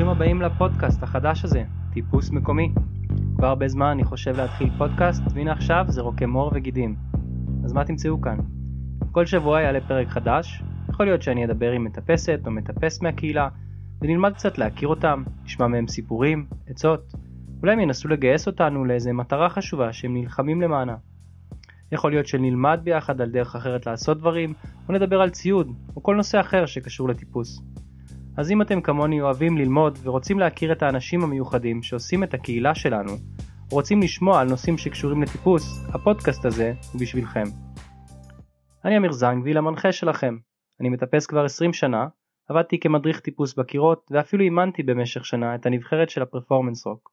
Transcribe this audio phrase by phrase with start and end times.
[0.00, 2.72] ברוכים הבאים לפודקאסט החדש הזה, טיפוס מקומי.
[3.36, 6.96] כבר הרבה זמן אני חושב להתחיל פודקאסט, והנה עכשיו זה רוקם עור וגידים.
[7.64, 8.38] אז מה תמצאו כאן?
[9.12, 13.48] כל שבוע יעלה פרק חדש, יכול להיות שאני אדבר עם מטפסת או מטפס מהקהילה,
[14.02, 17.12] ונלמד קצת להכיר אותם, נשמע מהם סיפורים, עצות,
[17.62, 20.96] אולי הם ינסו לגייס אותנו לאיזה מטרה חשובה שהם נלחמים למענה.
[21.92, 24.54] יכול להיות שנלמד ביחד על דרך אחרת לעשות דברים,
[24.88, 27.62] או נדבר על ציוד, או כל נושא אחר שקשור לטיפוס.
[28.40, 33.12] אז אם אתם כמוני אוהבים ללמוד ורוצים להכיר את האנשים המיוחדים שעושים את הקהילה שלנו,
[33.70, 35.62] רוצים לשמוע על נושאים שקשורים לטיפוס,
[35.94, 37.44] הפודקאסט הזה הוא בשבילכם.
[38.84, 40.36] אני אמיר זנגוויל המנחה שלכם.
[40.80, 42.06] אני מטפס כבר 20 שנה,
[42.48, 47.10] עבדתי כמדריך טיפוס בקירות ואפילו אימנתי במשך שנה את הנבחרת של הפרפורמנס רוק.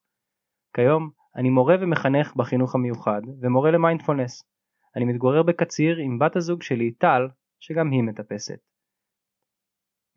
[0.74, 4.44] כיום אני מורה ומחנך בחינוך המיוחד ומורה למיינדפולנס.
[4.96, 7.28] אני מתגורר בקציר עם בת הזוג שלי טל,
[7.60, 8.60] שגם היא מטפסת.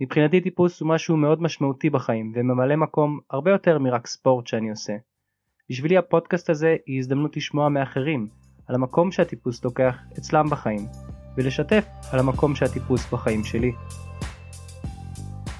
[0.02, 4.92] מבחינתי טיפוס הוא משהו מאוד משמעותי בחיים וממלא מקום הרבה יותר מרק ספורט שאני עושה.
[5.70, 8.28] בשבילי הפודקאסט הזה היא הזדמנות לשמוע מאחרים
[8.66, 10.86] על המקום שהטיפוס לוקח אצלם בחיים
[11.36, 13.72] ולשתף על המקום שהטיפוס בחיים שלי.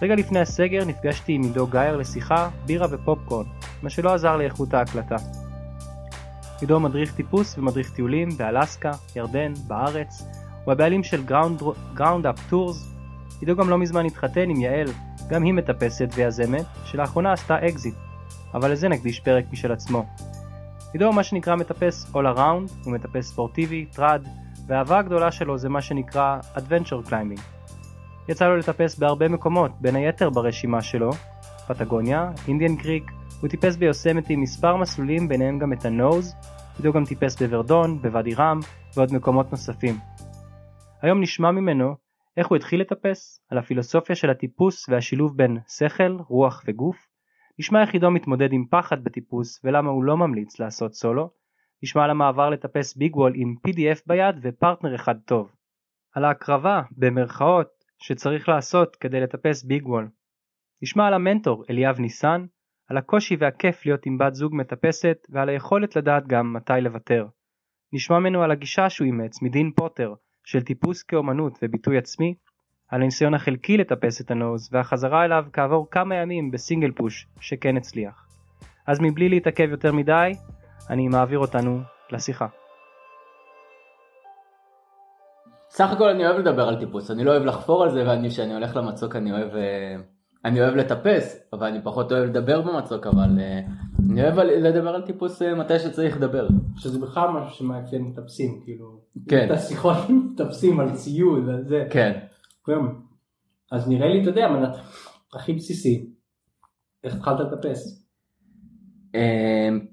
[0.03, 3.47] רגע לפני הסגר נפגשתי עם עידו גייר לשיחה, בירה ופופקורן,
[3.83, 5.17] מה שלא עזר לאיכות ההקלטה.
[6.61, 10.23] עידו מדריך טיפוס ומדריך טיולים באלסקה, ירדן, בארץ,
[10.65, 11.25] הוא הבעלים של
[11.95, 13.00] Ground Up Tours.
[13.41, 14.89] עידו גם לא מזמן התחתן עם יעל,
[15.31, 17.95] גם היא מטפסת ויזמת, שלאחרונה עשתה אקזיט,
[18.55, 20.07] אבל לזה נקדיש פרק משל עצמו.
[20.93, 24.29] עידו הוא מה שנקרא מטפס all around, הוא מטפס ספורטיבי, trad,
[24.67, 27.41] והאהבה הגדולה שלו זה מה שנקרא Adventure Climbing.
[28.29, 31.11] יצא לו לטפס בהרבה מקומות, בין היתר ברשימה שלו,
[31.69, 33.11] פטגוניה, אינדיאן קריק,
[33.41, 36.35] הוא טיפס ביוסמתי מספר מסלולים ביניהם גם את הנוז,
[36.79, 38.61] עידו גם טיפס בוורדון, בוואדי רם
[38.97, 39.99] ועוד מקומות נוספים.
[41.03, 46.65] היום נשמע ממנו איך הוא התחיל לטפס, על הפילוסופיה של הטיפוס והשילוב בין שכל, רוח
[46.67, 47.07] וגוף,
[47.59, 51.31] נשמע איך עידו מתמודד עם פחד בטיפוס ולמה הוא לא ממליץ לעשות סולו,
[51.83, 55.53] נשמע על המעבר לטפס big wall עם PDF ביד ופרטנר אחד טוב.
[56.15, 60.09] על ההקרבה, במרכאות, שצריך לעשות כדי לטפס ביג וול.
[60.83, 62.47] נשמע על המנטור אליאב ניסן,
[62.89, 67.27] על הקושי והכיף להיות עם בת זוג מטפסת ועל היכולת לדעת גם מתי לוותר.
[67.93, 70.15] נשמע ממנו על הגישה שהוא אימץ מדין פוטר
[70.45, 72.35] של טיפוס כאומנות וביטוי עצמי,
[72.89, 78.27] על הניסיון החלקי לטפס את הנוז והחזרה אליו כעבור כמה ימים בסינגל פוש שכן הצליח.
[78.87, 80.33] אז מבלי להתעכב יותר מדי,
[80.91, 81.81] אני מעביר אותנו
[82.13, 82.47] לשיחה.
[85.69, 88.55] סך הכל אני אוהב לדבר על טיפוס, אני לא אוהב לחפור על זה ואני כשאני
[88.55, 89.97] הולך למצוק אני אוהב אה,
[90.45, 95.03] אני אוהב לטפס, אבל אני פחות אוהב לדבר במצוק, אבל uh, אני אוהב לדבר על
[95.03, 96.49] טיפוס uh, מתי שצריך לדבר.
[96.77, 99.47] שזה בכלל משהו שמאפיין מטפסים, כאילו, כן.
[99.47, 99.97] את השיחות
[100.33, 101.87] מטפסים על ציוד, על זה.
[101.91, 102.19] כן.
[102.67, 102.73] כן.
[103.73, 104.77] אז נראה לי, אתה יודע, מנת
[105.35, 106.11] הכי בסיסי,
[107.05, 108.07] איך התחלת לטפס?
[109.13, 109.17] Uh,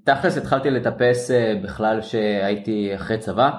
[0.04, 3.50] תכלס התחלתי לטפס uh, בכלל שהייתי אחרי צבא,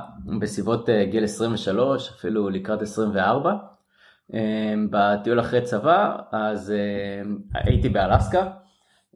[0.42, 3.52] בסביבות uh, גיל 23, אפילו לקראת 24.
[4.34, 8.48] אמ, בטיול אחרי צבא, אז אמ, הייתי באלסקה, אמ,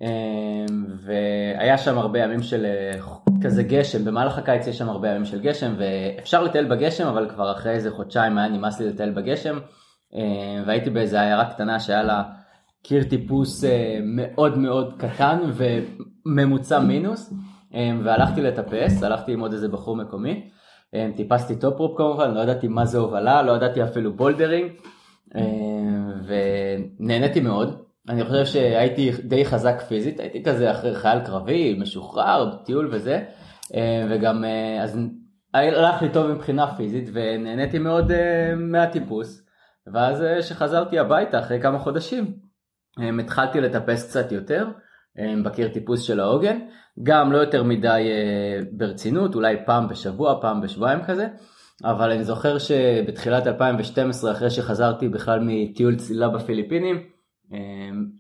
[0.01, 2.99] והיה שם הרבה ימים של אה,
[3.43, 7.51] כזה גשם, במהלך הקיץ יש שם הרבה ימים של גשם, ואפשר לטייל בגשם, אבל כבר
[7.51, 9.59] אחרי איזה חודשיים היה נמאס לי לטייל בגשם,
[10.65, 12.23] והייתי באיזה עיירה קטנה שהיה לה
[12.83, 15.39] קיר טיפוס אה, מאוד מאוד קטן
[16.25, 17.33] וממוצע מינוס,
[18.03, 20.49] והלכתי לטפס, הלכתי עם עוד איזה בחור מקומי.
[21.15, 24.71] טיפסתי top-rope כמובן, לא ידעתי מה זה הובלה, לא ידעתי אפילו bouldering,
[26.99, 27.83] ונהניתי מאוד.
[28.09, 33.23] אני חושב שהייתי די חזק פיזית, הייתי כזה אחרי חייל קרבי, משוחרר, טיול וזה,
[33.75, 34.99] אה, וגם אה, אז
[35.53, 38.11] הלך לי טוב מבחינה פיזית ונהניתי מאוד
[38.57, 39.43] מהטיפוס.
[39.93, 42.33] ואז כשחזרתי הביתה אחרי כמה חודשים,
[43.19, 44.67] התחלתי לטפס קצת יותר
[45.45, 46.59] בקיר טיפוס של העוגן,
[47.03, 48.09] גם לא יותר מדי
[48.71, 51.27] ברצינות, אולי פעם בשבוע, פעם בשבועיים כזה.
[51.83, 57.03] אבל אני זוכר שבתחילת 2012 אחרי שחזרתי בכלל מטיול צלילה בפיליפינים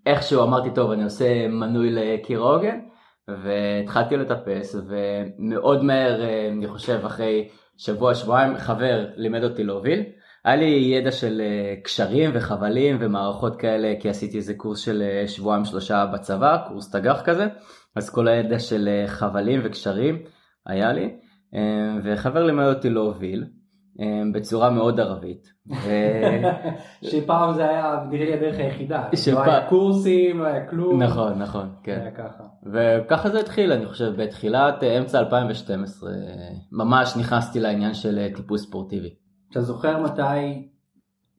[0.05, 2.79] איכשהו אמרתי טוב אני עושה מנוי לקיר העוגן
[3.27, 10.03] והתחלתי לטפס ומאוד מהר אה, אני חושב אחרי שבוע שבועיים חבר לימד אותי להוביל.
[10.45, 15.27] היה לי ידע של אה, קשרים וחבלים ומערכות כאלה כי עשיתי איזה קורס של אה,
[15.27, 17.47] שבועיים שלושה בצבא קורס תגח כזה
[17.95, 20.23] אז כל הידע של חבלים וקשרים
[20.65, 21.09] היה לי
[21.53, 23.62] אמ, וחבר לימד אותי להוביל אמ,
[24.33, 25.53] בצורה מאוד ערבית.
[27.01, 29.03] שפעם זה היה נראה לי הדרך היחידה,
[29.33, 31.03] לא היה קורסים, לא היה כלום.
[31.03, 32.09] נכון, נכון, כן.
[32.73, 36.11] וככה זה התחיל, אני חושב, בתחילת אה, אמצע 2012,
[36.71, 39.09] ממש נכנסתי לעניין של אה, טיפוס ספורטיבי.
[39.51, 40.67] אתה זוכר מתי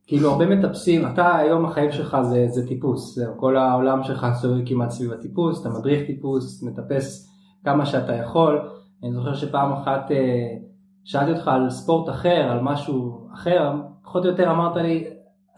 [0.06, 4.90] כאילו הרבה מטפסים, אתה היום החיים שלך זה, זה טיפוס, כל העולם שלך סובב כמעט
[4.90, 7.30] סביב הטיפוס, אתה מדריך טיפוס, מטפס
[7.64, 8.68] כמה שאתה יכול.
[9.02, 10.56] אני זוכר שפעם אחת אה,
[11.04, 13.72] שאלתי אותך על ספורט אחר, על משהו אחר,
[14.04, 15.04] פחות או יותר אמרת לי,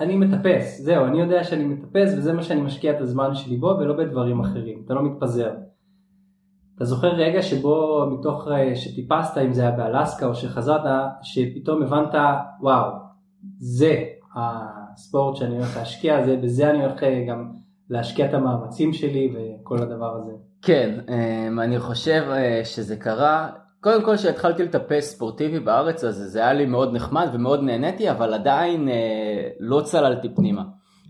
[0.01, 3.77] אני מטפס, זהו, אני יודע שאני מטפס וזה מה שאני משקיע את הזמן שלי בו
[3.79, 5.51] ולא בדברים אחרים, אתה לא מתפזר.
[6.77, 10.81] אתה זוכר רגע שבו מתוך אה, שטיפסת, אם זה היה באלסקה או שחזרת,
[11.23, 12.15] שפתאום הבנת,
[12.61, 12.91] וואו,
[13.59, 14.05] זה
[14.35, 17.51] הספורט שאני הולך להשקיע, זה, בזה אני הולך אה, גם
[17.91, 20.33] להשקיע את המאמצים שלי וכל הדבר הזה.
[20.63, 23.49] כן, אמ, אני חושב אה, שזה קרה,
[23.87, 28.35] קודם כל כשהתחלתי לטפס ספורטיבי בארץ אז זה היה לי מאוד נחמד ומאוד נהניתי, אבל
[28.35, 28.89] עדיין
[29.61, 30.63] לא צללתי פנימה.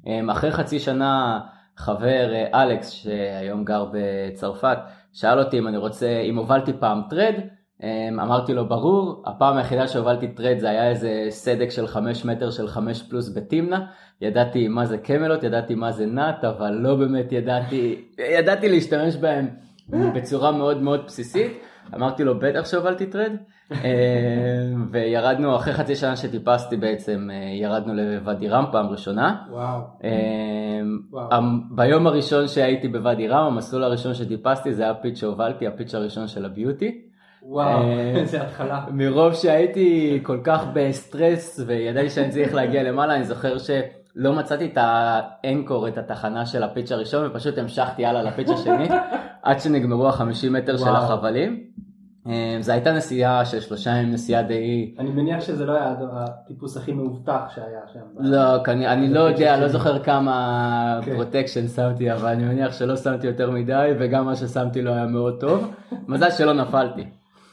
[0.07, 1.41] אמ, אחרי חצי שנה
[1.77, 4.79] חבר אלכס שהיום גר בצרפת,
[5.13, 7.35] שאל אותי אם אני רוצה, אם הובלתי פעם trad,
[7.83, 12.51] אמ, אמרתי לו ברור, הפעם היחידה שהובלתי trad זה היה איזה סדק של 5 מטר
[12.51, 13.79] של 5 פלוס בתמנע,
[14.21, 18.05] ידעתי מה זה Camalot, ידעתי מה זה nut, אבל לא באמת ידעתי,
[18.39, 19.49] ידעתי להשתמש בהם
[20.15, 21.53] בצורה מאוד מאוד בסיסית,
[21.95, 23.33] אמרתי לו בטח שהובלתי trad,
[23.73, 23.79] אמ,
[24.91, 29.37] וירדנו אחרי חצי שנה שטיפסתי בעצם, אה, ירדנו לוואדי רם פעם ראשונה.
[29.51, 29.81] וואו.
[30.05, 31.43] אמ, וואו.
[31.71, 36.45] ביום הראשון שהייתי בוואדי רם, המסלול הראשון שטיפסתי זה היה הפיץ' שהובלתי, הפיץ' הראשון של
[36.45, 37.01] הביוטי.
[37.43, 37.83] וואו,
[38.17, 38.85] איזה התחלה.
[38.91, 44.79] מרוב שהייתי כל כך בסטרס וידעתי שאני צריך להגיע למעלה, אני זוכר שלא מצאתי את
[44.81, 48.89] האנקור, את התחנה של הפיץ' הראשון, ופשוט המשכתי הלאה לפיץ' השני,
[49.43, 51.66] עד שנגמרו החמישים מטר של החבלים.
[52.27, 54.95] אמ, זו הייתה נסיעה של שלושה ימים, נסיעה די...
[54.99, 58.01] אני מניח שזה לא היה הטיפוס הכי מאובטח שהיה שם.
[58.19, 61.69] לא, אני לא יודע, לא זוכר כמה protection כן.
[61.69, 65.73] שמתי, אבל אני מניח שלא שמתי יותר מדי, וגם מה ששמתי לא היה מאוד טוב.
[66.09, 67.05] מזל שלא נפלתי.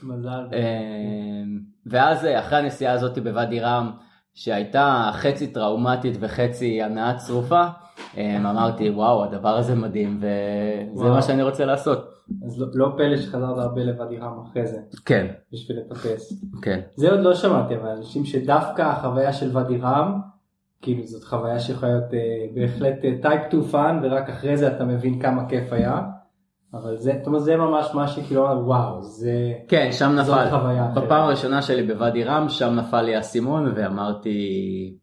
[0.04, 0.48] מזל.
[0.54, 3.92] אמ, ואז אחרי הנסיעה הזאת בוואדי רם,
[4.34, 7.64] שהייתה חצי טראומטית וחצי הנאה צרופה,
[8.18, 10.20] אמרתי וואו הדבר הזה מדהים
[10.94, 12.14] וזה מה שאני רוצה לעשות.
[12.46, 14.78] אז לא, לא פלא שחזרת הרבה לוואדי רם אחרי זה.
[15.06, 15.28] כן.
[15.54, 16.44] בשביל לטפס.
[16.62, 16.80] כן.
[16.96, 20.20] זה עוד לא שמעתי אבל אנשים שדווקא החוויה של ואדי רם,
[20.82, 22.20] כאילו זאת חוויה שיכולה להיות אה,
[22.54, 26.02] בהחלט type 2 fun ורק אחרי זה אתה מבין כמה כיף היה.
[26.74, 29.54] אבל זה, זאת אומרת, זה ממש מה שכאילו וואו, זה...
[29.68, 30.46] כן, שם נפל.
[30.96, 35.03] בפעם הראשונה שלי בוואדי רם, שם נפל לי האסימון ואמרתי, אה,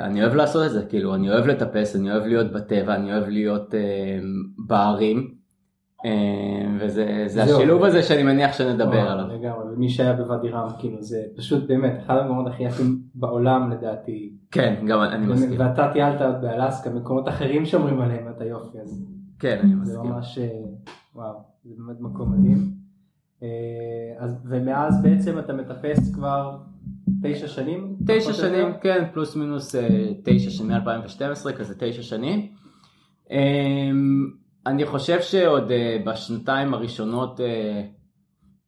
[0.00, 3.28] אני אוהב לעשות את זה, כאילו, אני אוהב לטפס, אני אוהב להיות בטבע, אני אוהב
[3.28, 4.18] להיות אה,
[4.66, 5.34] בהרים,
[6.04, 6.10] אה,
[6.80, 9.26] וזה השילוב הזה שאני מניח שנדבר עליו.
[9.26, 14.32] לגמרי, ומי שהיה בוואדי רם, כאילו, זה פשוט באמת אחד המקומות הכי יפים בעולם לדעתי.
[14.50, 15.60] כן, גם אני מסכים.
[15.60, 19.04] ואתה טיילת באלסקה, מקומות אחרים שאומרים עליהם את היופי הזה.
[19.38, 20.02] כן, אני מסכים.
[20.02, 20.38] זה ממש,
[21.14, 21.34] וואו,
[21.64, 22.76] זה באמת מקום מדהים.
[24.18, 26.56] אז, ומאז בעצם אתה מטפס כבר
[27.22, 27.95] תשע שנים?
[28.06, 29.74] תשע שנים, כן, פלוס מינוס
[30.24, 32.46] תשע שנים, מ-2012, כזה תשע שנים.
[34.66, 35.70] אני חושב שעוד
[36.06, 37.40] בשנתיים הראשונות,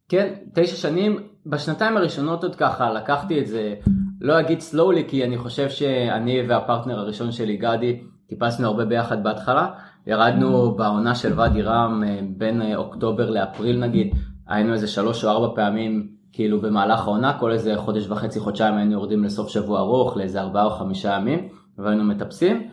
[0.09, 3.75] כן, תשע שנים, בשנתיים הראשונות עוד ככה לקחתי את זה,
[4.21, 9.69] לא אגיד slowly, כי אני חושב שאני והפרטנר הראשון שלי, גדי, טיפסנו הרבה ביחד בהתחלה.
[10.07, 12.03] ירדנו בעונה של ואדי רם
[12.37, 14.15] בין אוקטובר לאפריל נגיד,
[14.49, 16.09] היינו איזה שלוש או ארבע פעמים
[16.39, 20.65] כאילו במהלך העונה, כל איזה חודש וחצי, חודשיים היינו יורדים לסוף שבוע ארוך, לאיזה ארבעה
[20.65, 21.49] או חמישה ימים,
[21.79, 22.69] והיינו מטפסים.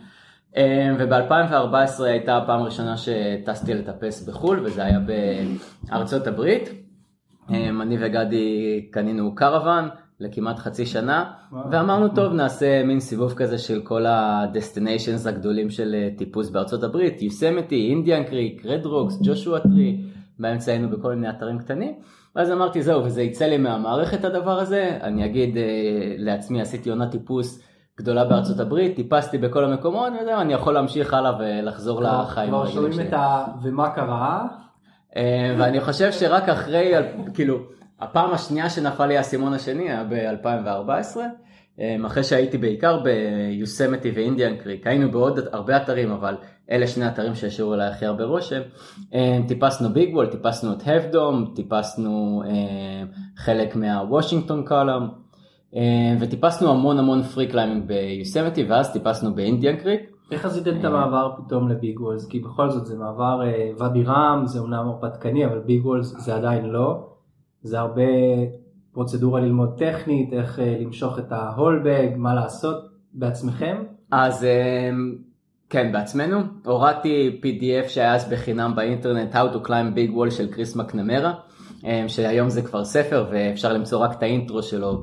[0.98, 4.98] וב-2014 הייתה הפעם הראשונה שטסתי לטפס בחו"ל, וזה היה
[5.88, 6.68] בארצות הברית.
[7.50, 9.88] אני וגדי קנינו קרוון
[10.20, 11.24] לכמעט חצי שנה.
[11.70, 17.22] ואמרנו טוב נעשה מין סיבוב כזה של כל ה destinations הגדולים של טיפוס בארצות הברית,
[17.22, 20.00] יוסמתי, אינדיאן קריק, רד רוקס, ג'ושוע טרי,
[20.38, 21.92] באמצע היינו בכל מיני אתרים קטנים.
[22.36, 25.62] ואז אמרתי זהו וזה יצא לי מהמערכת הדבר הזה, אני אגיד אה,
[26.18, 27.62] לעצמי עשיתי עונת טיפוס
[27.98, 33.00] גדולה בארצות הברית, טיפסתי בכל המקומות וזהו אני יכול להמשיך הלאה ולחזור לחיים כבר שומעים
[33.00, 33.44] את ה...
[33.62, 34.46] ומה קרה?
[35.16, 36.92] אה, ואני חושב שרק אחרי,
[37.34, 37.58] כאילו,
[38.00, 41.16] הפעם השנייה שנפל לי האסימון השני היה ב-2014.
[42.06, 46.34] אחרי שהייתי בעיקר ביוסמתי ואינדיאן קריק, היינו בעוד הרבה אתרים אבל
[46.70, 48.60] אלה שני אתרים שהשאירו עליי הכי הרבה רושם.
[49.48, 52.42] טיפסנו big wall, טיפסנו את ההאף דום, טיפסנו
[53.36, 55.02] חלק מהוושינגטון קולאם
[56.20, 60.00] וטיפסנו המון המון free climbing ביוסמתי ואז טיפסנו באינדיאן קריק.
[60.30, 62.28] איך עשיתם את המעבר פתאום ל big walls?
[62.28, 63.40] כי בכל זאת זה מעבר
[63.78, 67.06] ואדי רם, זה אומנם הרפתקני אבל ביג וולס זה עדיין לא.
[67.62, 68.02] זה הרבה
[68.96, 73.76] פרוצדורה ללמוד טכנית, איך אה, למשוך את ההולבג, מה לעשות בעצמכם?
[74.10, 74.90] אז אה,
[75.70, 76.40] כן, בעצמנו.
[76.64, 81.32] הורדתי PDF שהיה אז בחינם באינטרנט, How to Climb Big Wall של קריס מקנמרה,
[81.86, 85.02] אה, שהיום זה כבר ספר ואפשר למצוא רק את האינטרו שלו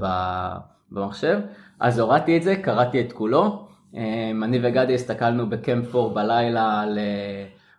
[0.91, 1.39] במחשב.
[1.79, 3.67] אז הורדתי את זה, קראתי את כולו.
[4.43, 6.99] אני וגדי הסתכלנו ב Camp 4 בלילה על...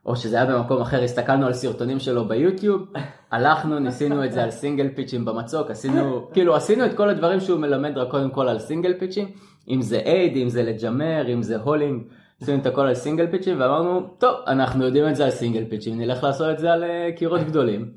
[0.06, 2.87] או שזה היה במקום אחר, הסתכלנו על סרטונים שלו ביוטיוב,
[3.32, 7.40] הלכנו, ניסינו את זה על single pitch ים במצוק, עשינו, כאילו עשינו את כל הדברים
[7.40, 9.28] שהוא מלמד רק קודם כל על single pitch ים,
[9.68, 12.02] אם זה aid, אם זה לג'מר, אם זה hauling,
[12.42, 15.64] עשינו את הכל על single pitch ים ואמרנו, טוב, אנחנו יודעים את זה על single
[15.70, 17.90] pitch ים, נלך לעשות את זה על אה, קירות גדולים.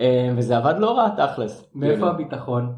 [0.00, 1.70] אה, וזה עבד לא רע תכלס.
[1.74, 2.08] מאיפה כאילו.
[2.08, 2.72] הביטחון?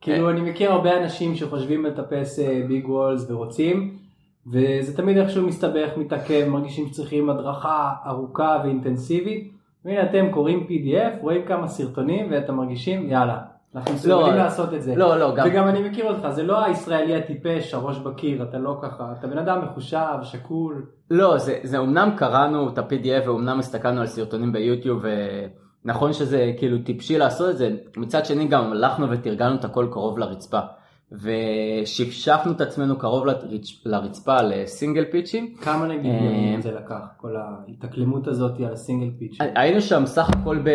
[0.00, 0.32] כאילו אה.
[0.32, 3.98] אני מכיר הרבה אנשים שחושבים לטפס ביג וולס ורוצים,
[4.46, 9.52] וזה תמיד איכשהו מסתבך, מתעכב, מרגישים שצריכים הדרכה ארוכה ואינטנסיבית.
[9.84, 13.38] והנה אתם קוראים PDF, רואים כמה סרטונים ואתם מרגישים יאללה,
[13.74, 14.96] אנחנו מסוגלים לא, לעשות את זה.
[14.96, 15.46] לא, לא, גם...
[15.48, 19.38] וגם אני מכיר אותך, זה לא הישראלי הטיפש, הראש בקיר, אתה לא ככה, אתה בן
[19.38, 20.86] אדם מחושב, שקול.
[21.10, 25.02] לא, זה, זה אמנם קראנו את ה-PDF ואומנם הסתכלנו על סרטונים ביוטיוב,
[25.84, 30.18] ונכון שזה כאילו טיפשי לעשות את זה, מצד שני גם הלכנו ותרגלנו את הכל קרוב
[30.18, 30.60] לרצפה.
[31.12, 33.82] ושפשפנו את עצמנו קרוב לרצ...
[33.86, 35.54] לרצפה לסינגל פיצ'ים.
[35.60, 39.46] כמה נגיד אה, ימים זה לקח, כל ההתאקלמות הזאת על הסינגל פיצ'ים?
[39.54, 40.70] היינו שם סך הכל ב...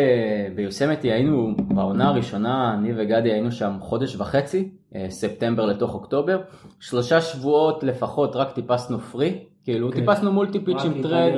[0.55, 6.41] ביוסמתי, היינו בעונה הראשונה, אני וגדי היינו שם חודש וחצי, אה, ספטמבר לתוך אוקטובר,
[6.79, 9.99] שלושה שבועות לפחות רק טיפסנו פרי, כאילו כן.
[9.99, 11.31] טיפסנו מולטי פיצ'ים טרד,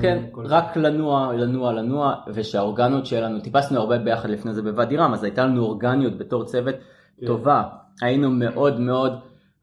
[0.00, 5.24] כן, רק לנוע, לנוע, לנוע, ושהאורגנות שלנו, טיפסנו הרבה ביחד לפני זה בוואדי רם, אז
[5.24, 6.74] הייתה לנו אורגניות בתור צוות
[7.20, 7.26] כן.
[7.26, 7.62] טובה.
[8.02, 9.12] היינו מאוד מאוד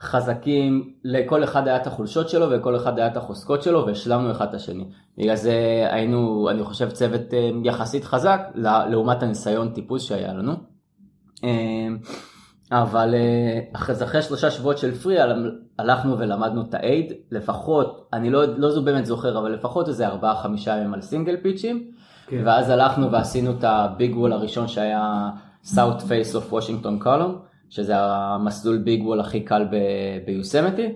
[0.02, 4.48] חזקים, לכל אחד היה את החולשות שלו ולכל אחד היה את החוזקות שלו והשלמנו אחד
[4.48, 4.86] את השני.
[5.18, 8.42] בגלל זה היינו, אני חושב, צוות אה, יחסית חזק
[8.90, 10.54] לעומת הניסיון טיפוס שהיה לנו.
[11.44, 11.88] אה,
[12.72, 15.18] אבל אה, אחרי, אחרי שלושה שבועות של פרי
[15.80, 20.36] הלכנו ולמדנו את האייד, לפחות, אני לא, לא זו באמת זוכר, אבל לפחות איזה ארבעה
[20.36, 21.92] חמישה ימים על סינגל פיצ'ים,
[22.28, 22.42] כן.
[22.46, 25.30] ואז הלכנו ועשינו את הביג וול הראשון שהיה
[25.66, 27.51] South Face of Washington Column.
[27.72, 29.68] שזה המסלול ביג וול הכי קל
[30.26, 30.88] ביוסמתי.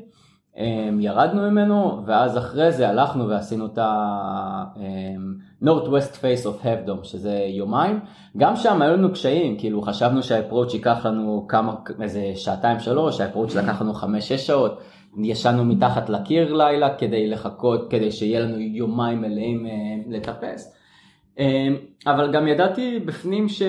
[0.58, 7.46] אמ, ירדנו ממנו ואז אחרי זה הלכנו ועשינו את ה-North West Face of Have שזה
[7.50, 8.00] יומיים.
[8.38, 13.55] גם שם היו לנו קשיים, כאילו חשבנו שהאפרוץ' ייקח לנו כמה, איזה שעתיים שלוש, האפרוץ'
[13.55, 14.79] לקח לנו חמש שש שעות.
[15.24, 19.72] ישנו מתחת לקיר לילה כדי לחכות, כדי שיהיה לנו יומיים מלאים אה,
[20.08, 20.75] לטפס.
[21.39, 21.75] אמ,
[22.08, 23.62] אבל גם ידעתי בפנים ש...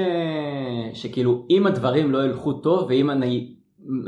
[0.94, 3.52] שכאילו אם הדברים לא ילכו טוב ואם אני...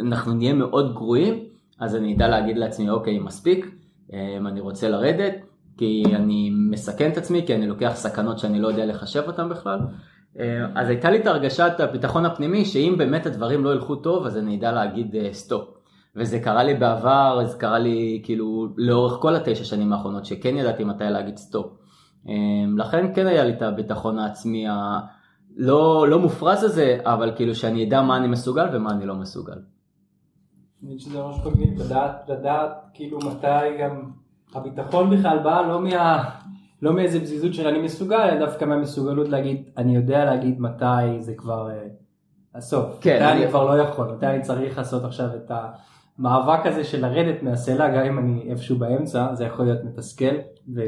[0.01, 1.45] אנחנו נהיה מאוד גרועים,
[1.81, 3.67] אז אני אדע להגיד לעצמי אוקיי מספיק,
[4.13, 5.35] אמ, אני רוצה לרדת,
[5.77, 9.79] כי אני מסכן את עצמי, כי אני לוקח סכנות שאני לא יודע לחשב אותן בכלל.
[10.37, 10.43] אמ,
[10.75, 14.57] אז הייתה לי את הרגשת הביטחון הפנימי שאם באמת הדברים לא ילכו טוב אז אני
[14.57, 15.69] אדע להגיד אה, stop.
[16.17, 20.85] וזה קרה לי בעבר, זה קרה לי כאילו לאורך כל התשע שנים האחרונות שכן ידעתי
[20.85, 21.73] מתי להגיד stop.
[22.29, 27.89] אמ, לכן כן היה לי את הביטחון העצמי הלא לא מופרז הזה, אבל כאילו שאני
[27.89, 29.59] אדע מה אני מסוגל ומה אני לא מסוגל.
[30.83, 34.11] אני חושב שזה ממש מגניב, לדעת, לדעת כאילו מתי גם
[34.55, 36.25] הביטחון בכלל בא לא מה...
[36.83, 41.35] לא מאיזה פזיזות של אני מסוגל, אלא דווקא מהמסוגלות להגיד, אני יודע להגיד מתי זה
[41.35, 41.87] כבר אה,
[42.55, 42.99] הסוף.
[43.01, 43.17] כן.
[43.17, 43.43] מתי אני...
[43.43, 45.51] אני כבר לא יכול, מתי אני צריך לעשות עכשיו את
[46.19, 50.35] המאבק הזה של לרדת מהסלע, גם אם אני איפשהו באמצע, זה יכול להיות מתסכל.
[50.75, 50.81] ו...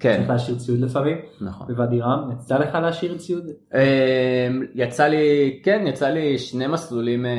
[0.00, 0.16] כן.
[0.16, 1.16] צריך להשאיר ציוד לפעמים.
[1.40, 1.66] נכון.
[1.66, 3.44] בוואדי רם, יצא לך להשאיר ציוד?
[3.74, 7.32] אמ, יצא לי, כן, יצא לי שני מסלולים, אה,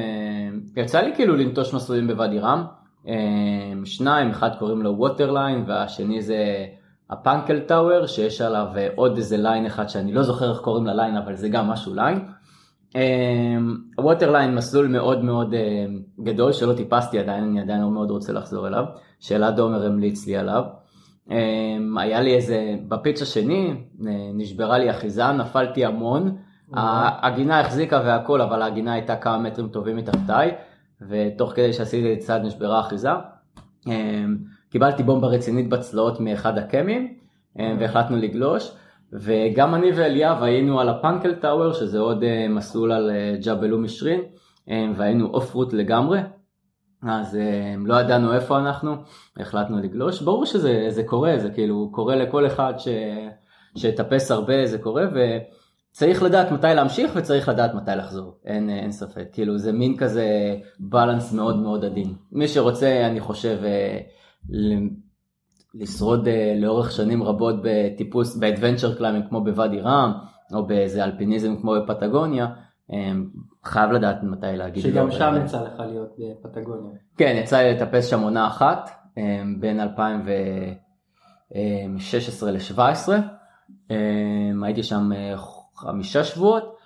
[0.75, 2.63] יצא לי כאילו לנטוש מסלולים בוואדי רם.
[3.07, 6.65] אמ, שניים, אחד קוראים לו Waterline והשני זה
[7.09, 10.85] ה Vulcanics Tower שיש עליו אה, עוד איזה line אחד שאני לא זוכר איך קוראים
[10.85, 12.19] ל line אבל זה גם משהו line.
[13.97, 15.85] Waterline מסלול מאוד מאוד אה,
[16.23, 18.85] גדול שלא טיפסתי עדיין, אני עדיין לא מאוד רוצה לחזור אליו,
[19.19, 20.63] שאלעד עומר המליץ לי עליו.
[21.29, 23.73] אמ, היה לי איזה, ב pitch השני
[24.33, 26.37] נשברה לי אחיזה, נפלתי המון,
[26.73, 30.51] העגינה החזיקה והכל, אבל העגינה הייתה כמה מטרים טובים מתחתיי,
[31.09, 33.09] ותוך כדי שעשיתי צעד נשברה אחיזה.
[33.87, 34.37] אמ,
[34.69, 37.13] קיבלתי בומבה רצינית בצלעות מאחד הקמים,
[37.59, 38.71] אמ, והחלטנו לגלוש.
[39.13, 44.21] וגם אני ואליאב היינו על הפאנקל טאוור, שזה עוד אה, מסלול על אה, ג'אבל ומשרין,
[44.95, 46.19] והיינו אוף רוט לגמרי,
[47.03, 48.95] אז אה, לא ידענו איפה אנחנו,
[49.37, 52.87] החלטנו לגלוש, ברור שזה קורה, זה כאילו קורה לכל אחד ש,
[53.75, 59.27] שטפס הרבה, זה קורה, וצריך לדעת מתי להמשיך וצריך לדעת מתי לחזור, אין, אין ספק,
[59.33, 62.13] כאילו זה מין כזה בלנס מאוד מאוד עדין.
[62.31, 63.99] מי שרוצה, אני חושב, אה,
[65.73, 70.11] לשרוד אה, לאורך שנים רבות בטיפוס, ב adventure climbing כמו בוואדי רם,
[70.53, 72.47] או באיזה אלפיניזם כמו בפטגוניה,
[73.65, 74.83] חייב לדעת מתי להגיד.
[74.83, 76.91] שגם לא, שם יצא לך להיות בפטגוניה.
[77.17, 83.09] כן, יצא לי לטפס שם עונה אחת, אמ, בין 2016 ל-2017.
[83.91, 85.35] אמ, הייתי שם אה,
[85.75, 86.77] חמישה שבועות,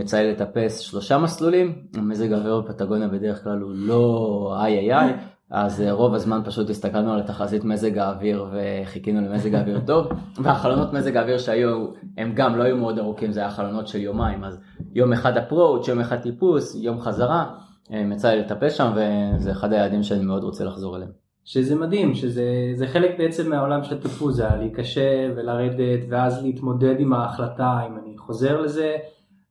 [0.00, 5.14] יצא לי לטפס שלושה מסלולים, מזג האוויר בפטגוניה בדרך כלל הוא לא איי איי איי,
[5.52, 10.06] אז אה, רוב הזמן פשוט הסתכלנו על התחזית מזג האוויר וחיכינו למזג האוויר טוב,
[10.36, 11.86] והחלונות מזג האוויר שהיו,
[12.18, 14.60] הם גם לא היו מאוד ארוכים, זה היה חלונות של יומיים, אז
[14.94, 17.54] יום אחד אפרוץ', יום אחד טיפוס, יום חזרה,
[17.90, 21.10] יצא לי לטפס שם וזה אחד היעדים שאני מאוד רוצה לחזור אליהם.
[21.44, 27.80] שזה מדהים, שזה חלק בעצם מהעולם של טיפוס, זה להיקשר ולרדת ואז להתמודד עם ההחלטה
[27.88, 28.96] אם אני חוזר לזה,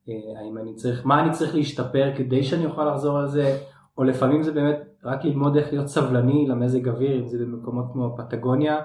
[0.08, 3.56] אה, האם אני צריך, מה אני צריך להשתפר כדי שאני אוכל לחזור על זה,
[4.02, 8.16] או לפעמים זה באמת רק ללמוד איך להיות סבלני למזג אוויר, אם זה במקומות כמו
[8.16, 8.80] פטגוניה,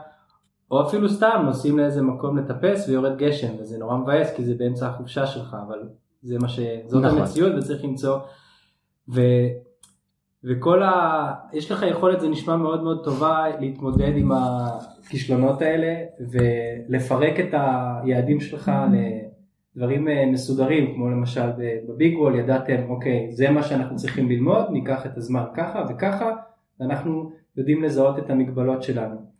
[0.71, 4.87] או אפילו סתם נוסעים לאיזה מקום לטפס ויורד גשם, וזה נורא מבאס כי זה באמצע
[4.87, 5.79] החופשה שלך, אבל
[6.21, 6.59] זה מה ש...
[6.85, 7.19] זאת נכון.
[7.19, 8.17] המציאות וצריך למצוא.
[9.09, 9.21] ו...
[10.43, 11.33] וכל ה...
[11.53, 18.39] יש לך יכולת, זה נשמע מאוד מאוד טובה, להתמודד עם הכישלונות האלה ולפרק את היעדים
[18.39, 19.26] שלך לדברים
[19.81, 21.49] אה, מסודרים, כמו למשל
[21.89, 26.31] בביג וול, ידעתם, אוקיי, זה מה שאנחנו צריכים ללמוד, ניקח את הזמן ככה וככה,
[26.79, 29.37] ואנחנו יודעים לזהות את המגבלות שלנו.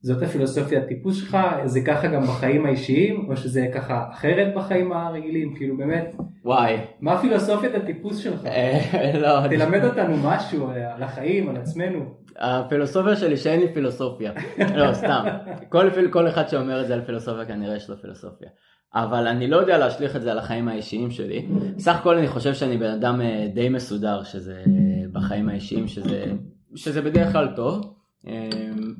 [0.00, 5.54] זאת הפילוסופיה הטיפוס שלך, זה ככה גם בחיים האישיים, או שזה ככה אחרת בחיים הרגילים,
[5.54, 8.46] כאילו באמת, וואי, מה פילוסופיית הטיפוס שלך?
[8.46, 12.04] אה, לא, תלמד אותנו משהו על החיים, על עצמנו.
[12.38, 14.32] הפילוסופיה שלי שאין לי פילוסופיה,
[14.74, 15.24] לא סתם,
[15.68, 18.48] כל, כל אחד שאומר את זה על פילוסופיה כנראה יש לו פילוסופיה.
[18.94, 21.46] אבל אני לא יודע להשליך את זה על החיים האישיים שלי.
[21.78, 24.64] סך הכל אני חושב שאני בן אדם אה, די מסודר שזה
[25.12, 26.32] בחיים האישיים שזה,
[26.74, 27.94] שזה בדרך כלל טוב.
[28.26, 28.94] אמ,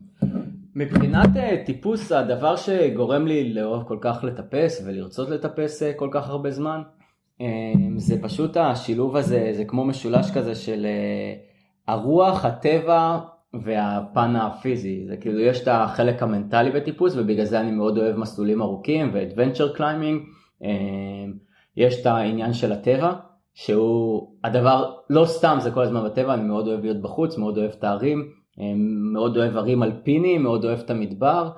[0.75, 6.29] מבחינת אה, טיפוס הדבר שגורם לי לאהוב כל כך לטפס ולרצות לטפס אה, כל כך
[6.29, 6.83] הרבה זמן
[7.41, 7.47] אה,
[7.97, 10.87] זה פשוט השילוב הזה, זה כמו משולש כזה של
[11.89, 13.19] הרוח, הטבע
[13.55, 18.63] והפן הפיזי, זה כאילו יש את החלק המנטלי בטיפוס ובגלל זה אני מאוד אוהב מסלולים
[18.63, 20.23] ארוכים ו adventure climbing,
[21.77, 23.13] יש את העניין של הטבע
[23.55, 27.71] שהוא הדבר, לא סתם זה כל הזמן בטבע, אני מאוד אוהב להיות בחוץ, מאוד אוהב
[27.71, 28.29] את הערים,
[29.13, 31.51] מאוד אוהב ערים אלפינים, מאוד אוהב את המדבר,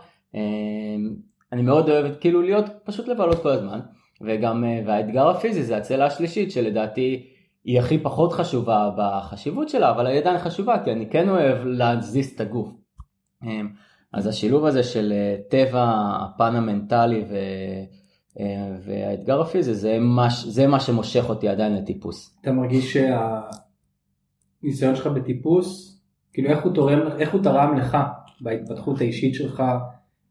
[1.54, 3.80] אני מאוד אוהב כאילו להיות פשוט לבלות כל הזמן,
[4.20, 7.26] וגם, אה, והאתגר הפיזי זה הצלע השלישית שלדעתי
[7.64, 12.32] היא הכי פחות חשובה בחשיבות שלה, אבל היא עדיין חשובה כי אני כן אוהב להזיז
[12.34, 12.68] את הגוף.
[14.12, 17.34] אז השילוב הזה של אה, טבע, הפן המנטלי ו...
[18.40, 22.38] אה, והאתגר הפיזי זה מה, זה מה שמושך אותי עדיין לטיפוס.
[22.40, 22.96] אתה מרגיש
[24.62, 26.00] שהניסיון שלך בטיפוס
[26.32, 27.96] כאילו איך הוא, תורם, איך הוא תרם לך
[28.40, 29.62] בהתפתחות האישית שלך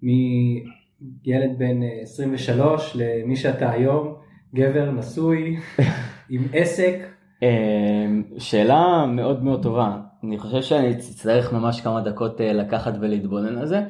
[0.02, 4.16] מילד בן 23 אה, למי שאתה היום,
[4.56, 5.58] גבר נשוי
[6.30, 7.13] עם עסק?
[7.44, 13.58] אמ, שאלה מאוד מאוד טובה, אני חושב שאני אצטרך ממש כמה דקות אה, לקחת ולהתבונן
[13.58, 13.82] על זה,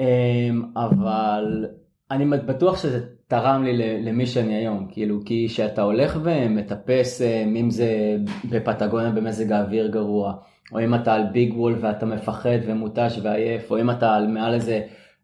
[0.00, 1.66] אמ, אבל
[2.10, 7.70] אני בטוח שזה תרם לי למי שאני היום, כאילו כי כשאתה הולך ומטפס, אה, אם
[7.70, 8.16] זה
[8.50, 10.34] בפטגוניה במזג האוויר גרוע,
[10.72, 14.54] או אם אתה על ביג וול ואתה מפחד ומותש ועייף, או אם אתה על מעל
[14.54, 14.80] איזה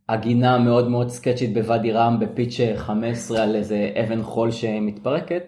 [0.09, 5.43] עגינה מאוד מאוד סקצ'ית בוואדי רם בפיץ' 15 על איזה אבן חול שמתפרקת,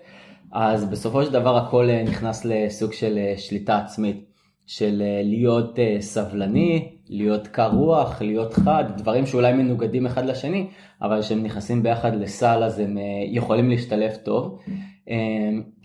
[0.52, 4.24] אז בסופו של דבר הכל אה, נכנס לסוג של אה, שליטה עצמית,
[4.66, 10.66] של אה, להיות סבלני, להיות קר רוח, להיות חד, דברים שאולי מנוגדים אחד לשני,
[11.02, 14.58] אבל כשהם נכנסים ביחד לסל אז הם יכולים להשתלב טוב.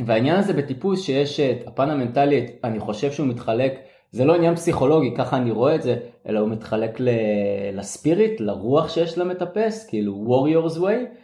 [0.06, 3.80] והעניין הזה בטיפוס שיש את הפן המנטלי, אני חושב שהוא מתחלק
[4.12, 6.98] זה לא עניין פסיכולוגי, ככה אני רואה את זה, אלא הוא מתחלק
[7.74, 11.18] לספיריט, לרוח שיש למטפס, כאילו warrior's way,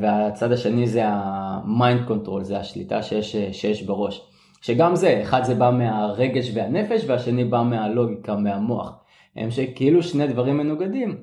[0.00, 4.30] והצד השני זה ה-mind control, זה השליטה שיש, שיש בראש.
[4.60, 8.92] שגם זה, אחד זה בא מהרגש והנפש, והשני בא מהלוגיקה, מהמוח.
[9.36, 11.16] הם שכאילו שני דברים מנוגדים,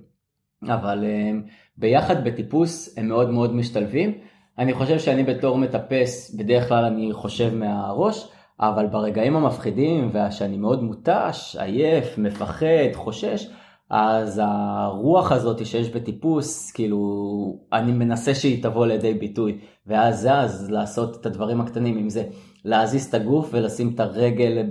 [0.63, 4.13] אבל הם, אה, ביחד בטיפוס הם מאוד מאוד משתלבים.
[4.57, 10.83] אני חושב שאני בתור מטפס, בדרך כלל אני חושב מהראש, אבל ברגעים המפחידים ושאני מאוד
[10.83, 13.47] מותש, עייף, מפחד, חושש,
[13.93, 16.99] אז הרוח הזאת שיש בטיפוס, כאילו,
[17.73, 19.57] אני מנסה שהיא תבוא לידי ביטוי.
[19.87, 22.23] ואז זה אז לעשות את הדברים הקטנים, אם זה
[22.65, 24.63] להזיז את הגוף ולשים את הרגל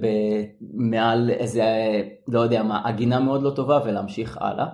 [0.74, 1.64] מעל איזה,
[2.28, 4.66] לא יודע מה, עגינה מאוד לא טובה ולהמשיך הלאה.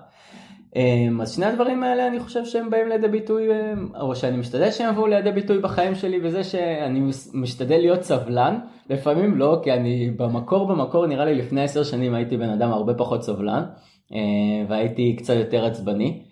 [0.76, 4.70] אמ, אז שני הדברים האלה אני חושב שהם באים לידי ביטוי, אמ, או שאני משתדל
[4.70, 7.00] שהם יבואו לידי ביטוי בחיים שלי וזה שאני
[7.34, 8.58] משתדל להיות סבלן,
[8.90, 12.94] לפעמים לא, כי אני במקור במקור נראה לי לפני עשר שנים הייתי בן אדם הרבה
[12.94, 13.64] פחות סבלן,
[14.68, 16.22] והייתי קצת יותר עצבני,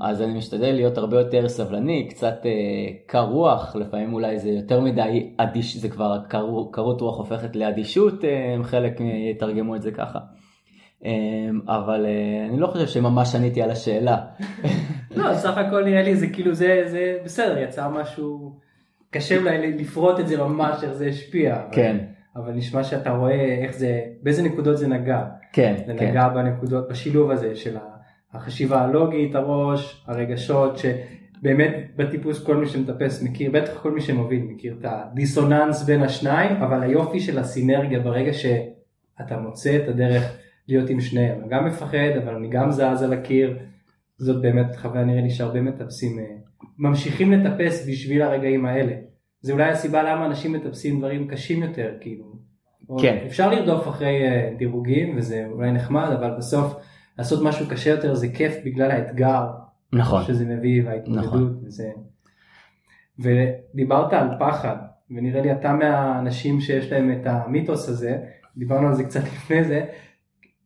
[0.00, 2.50] אז אני משתדל להיות הרבה יותר סבלני, קצת אה,
[3.06, 6.18] קר רוח, לפעמים אולי זה יותר מדי אדיש, זה כבר
[6.72, 8.24] קרות רוח הופכת לאדישות,
[8.62, 10.18] חלק יתרגמו את זה ככה.
[11.68, 14.16] אבל אה, אני לא חושב שממש עניתי על השאלה.
[15.16, 18.52] לא, סך הכל נראה לי זה כאילו זה, זה בסדר, יצא משהו,
[19.10, 21.62] קשה אולי לפרוט את זה ממש, איך זה השפיע.
[21.72, 21.96] כן.
[22.36, 25.24] אבל נשמע שאתה רואה איך זה, באיזה נקודות זה נגע.
[25.52, 26.10] כן, זה כן.
[26.10, 27.76] נגע בנקודות, בשילוב הזה של
[28.32, 34.76] החשיבה הלוגית, הראש, הרגשות, שבאמת בטיפוס כל מי שמטפס מכיר, בטח כל מי שמוביל מכיר
[34.80, 40.36] את הדיסוננס בין השניים, אבל היופי של הסינרגיה ברגע שאתה מוצא את הדרך
[40.68, 41.40] להיות עם שניהם.
[41.40, 43.58] אני גם מפחד, אבל אני גם זז על הקיר.
[44.18, 46.24] זאת באמת חוויה נראה לי שהרבה מטפסים אה,
[46.78, 48.92] ממשיכים לטפס בשביל הרגעים האלה.
[49.40, 52.24] זה אולי הסיבה למה אנשים מטפסים דברים קשים יותר, כאילו.
[53.02, 53.18] כן.
[53.26, 56.74] אפשר לרדוף אחרי אה, דירוגים וזה אולי נחמד, אבל בסוף
[57.18, 59.46] לעשות משהו קשה יותר זה כיף בגלל האתגר
[59.92, 60.24] נכון.
[60.24, 61.60] שזה מביא וההתמודדות נכון.
[61.64, 61.90] וזה.
[63.18, 64.76] ודיברת על פחד,
[65.10, 68.18] ונראה לי אתה מהאנשים שיש להם את המיתוס הזה,
[68.56, 69.84] דיברנו על זה קצת לפני זה,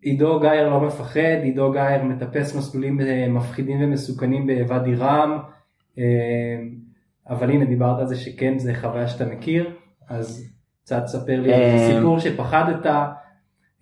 [0.02, 5.38] עידו גייר לא מפחד, עידו גייר מטפס מסלולים אה, מפחידים ומסוכנים בוואדי רם,
[5.98, 6.04] אה,
[7.28, 9.70] אבל הנה דיברת על זה שכן זה חוויה שאתה מכיר,
[10.08, 12.86] אז קצת תספר לי אה, סיפור שפחדת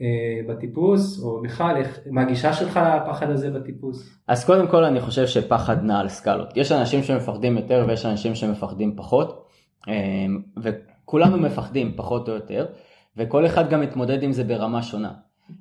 [0.03, 4.19] אה, בטיפוס, או בכלל מה הגישה שלך לפחד הזה בטיפוס.
[4.29, 6.57] אז קודם כל אני חושב שפחד נע על סקלות.
[6.57, 9.49] יש אנשים שמפחדים יותר ויש אנשים שמפחדים פחות,
[9.89, 12.67] אמ, וכולנו מפחדים פחות או יותר,
[13.17, 15.13] וכל אחד גם מתמודד עם זה ברמה שונה.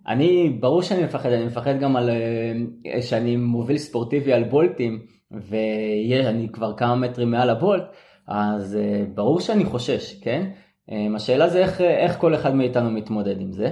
[0.07, 4.99] אני, ברור שאני מפחד, אני מפחד גם על, אה, שאני מוביל ספורטיבי על בולטים,
[5.31, 7.83] ואני כבר כמה מטרים מעל הבולט,
[8.27, 10.49] אז אה, ברור שאני חושש, כן?
[10.91, 13.71] אמ, השאלה זה איך, איך כל אחד מאיתנו מתמודד עם זה.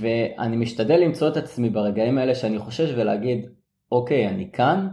[0.00, 3.46] ואני משתדל למצוא את עצמי ברגעים האלה שאני חושש ולהגיד,
[3.92, 4.88] אוקיי, אני כאן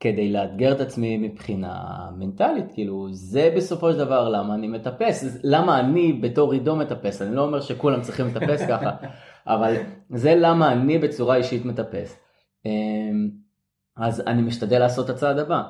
[0.00, 1.74] כדי לאתגר את עצמי מבחינה
[2.18, 7.36] מנטלית, כאילו זה בסופו של דבר למה אני מטפס, למה אני בתור עידו מטפס, אני
[7.36, 8.90] לא אומר שכולם צריכים לטפס ככה,
[9.54, 9.76] אבל
[10.10, 12.20] זה למה אני בצורה אישית מטפס.
[13.98, 15.62] אמ, אז אני משתדל לעשות את הצעד הבא.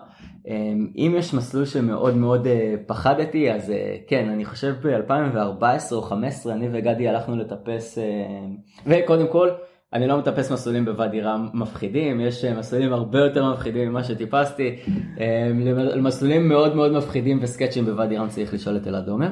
[0.48, 5.46] אמ, אם יש מסלול שמאוד מאוד אה, פחדתי, אז אה, כן, אני חושב ב-2014 או
[5.56, 8.04] 2015 אני וגדי הלכנו לטפס, אה,
[8.86, 9.50] וקודם כל,
[9.92, 14.76] אני לא מטפס מסלולים בוואדי רם מפחידים, יש מסלולים הרבה יותר מפחידים ממה שטיפסתי,
[15.18, 19.30] אמ, למסלולים מאוד מאוד מפחידים וסקצ'ים בוואדי רם צריך לשאול את אלעד עומר.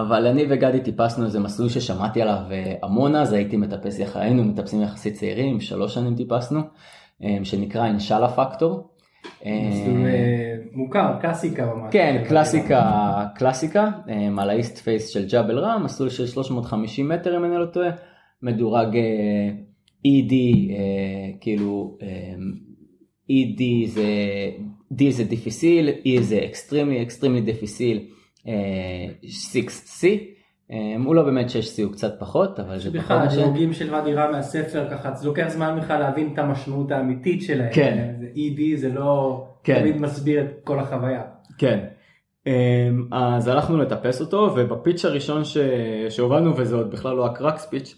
[0.00, 4.44] אבל אני וגדי טיפסנו איזה מסלול ששמעתי עליו אה, המון אז, הייתי מטפס, יח- היינו
[4.44, 6.60] מטפסים יחסית צעירים, שלוש שנים טיפסנו,
[7.24, 8.90] אה, שנקרא Inshallah Factor.
[9.40, 11.92] מסלול אה, מוכר, קלאסיקה ממש.
[11.92, 12.82] כן, קלאסיקה,
[13.34, 17.56] קלאסיקה, אה, על ה East face של ג'בל רם, מסלול של 350 מטר אם אני
[17.56, 17.90] לא טועה,
[18.42, 19.50] מדורג אה,
[20.06, 20.32] ED,
[20.70, 20.76] אה,
[21.40, 22.34] כאילו אה,
[23.30, 24.04] ED זה,
[24.92, 28.06] D זה difficile, E זה extremely, extremely difficile,
[28.44, 30.06] 6C,
[30.70, 33.40] אה, הוא לא באמת 6C, הוא קצת פחות, אבל זה פחות בכלל, משנה.
[33.40, 37.72] הדירוגים של ואדי רם מהספר ככה, זה לוקח זמן בכלל להבין את המשמעות האמיתית שלהם.
[37.72, 38.14] כן.
[38.20, 39.80] זה ED זה לא כן.
[39.80, 41.22] תמיד מסביר את כל החוויה.
[41.58, 41.84] כן.
[42.46, 45.56] אמ, אז הלכנו לטפס אותו וב pitch הראשון ש...
[46.08, 47.94] שהובלנו וזה עוד בכלל לא ה crux pitch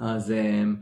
[0.00, 0.76] אז אמ,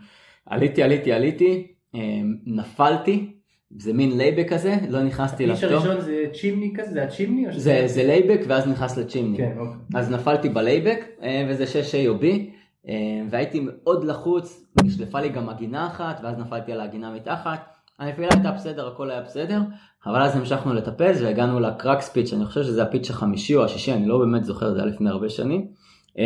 [0.46, 3.32] עליתי עליתי עליתי אמ, נפלתי
[3.70, 7.46] זה מין layback כזה לא נכנסתי האיש לפטור הראשון זה chimney כזה, זה ה chimney?
[7.46, 9.74] או שזה- זה, זה layback ואז נכנס ל chimney כן, אוקיי.
[9.94, 12.24] אז נפלתי ב layback אה, וזה 6A או B
[12.88, 12.94] אה,
[13.30, 17.60] והייתי מאוד לחוץ, נשלפה לי גם הגינה אחת ואז נפלתי על הגינה מתחת.
[17.98, 19.60] הנפילה הייתה בסדר, הכל היה בסדר,
[20.06, 24.06] אבל אז המשכנו לטפס והגענו לקרקס פיץ', אני חושב שזה הפיץ' החמישי או השישי, אני
[24.06, 25.66] לא באמת זוכר, זה היה לפני הרבה שנים.
[26.18, 26.24] אה,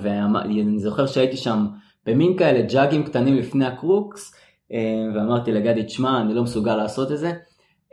[0.00, 1.66] ואני זוכר שהייתי שם
[2.06, 4.34] במין כאלה ג'אגים קטנים לפני הקרוקס,
[5.14, 7.32] ואמרתי לגדי, תשמע, אני לא מסוגל לעשות את זה.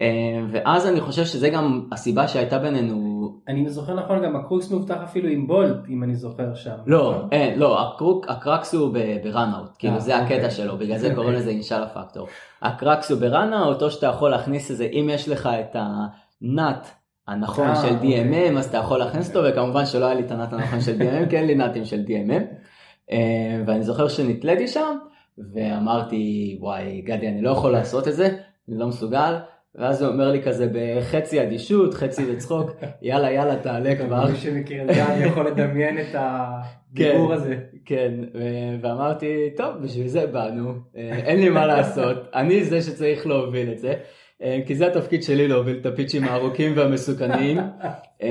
[0.02, 3.06] אה, ואז אני חושב שזה גם הסיבה שהייתה בינינו
[3.48, 6.76] אני זוכר נכון, גם הקרוקס מאובטח אפילו עם בולט, אם אני זוכר שם.
[6.86, 10.38] לא, אין, לא, הקרוק, הקרקס הוא בראנאוט, כאילו אה, זה אוקיי.
[10.38, 11.16] הקטע שלו, בגלל זה אוקיי.
[11.16, 12.28] קוראים לזה אינשאללה פקטור.
[12.62, 16.88] הקרקס הוא בראנאוט, או שאתה יכול להכניס איזה, אם יש לך את הנאט
[17.28, 18.50] הנכון אה, של אוקיי.
[18.52, 21.30] DMM, אז אתה יכול להכניס אותו, וכמובן שלא היה לי את הנאט הנכון של DMM,
[21.30, 22.44] כי אין לי נאטים של DMM.
[23.12, 24.98] אה, ואני זוכר שנתליתי שם,
[25.54, 28.26] ואמרתי, וואי, גדי, אני לא יכול לעשות את זה,
[28.70, 29.36] אני לא מסוגל.
[29.78, 32.72] ואז הוא אומר לי כזה בחצי אדישות, חצי בצחוק,
[33.02, 34.26] יאללה יאללה תעלה כבר.
[34.32, 37.56] מי שמכיר את זה, אני יכול לדמיין את הדיבור הזה.
[37.86, 38.14] כן,
[38.82, 43.80] ואמרתי, טוב, בשביל זה באנו, אה, אין לי מה לעשות, אני זה שצריך להוביל את
[43.80, 43.94] זה,
[44.44, 47.58] אה, כי זה התפקיד שלי להוביל את הפיצ'ים הארוכים והמסוכנים,
[48.24, 48.30] אה,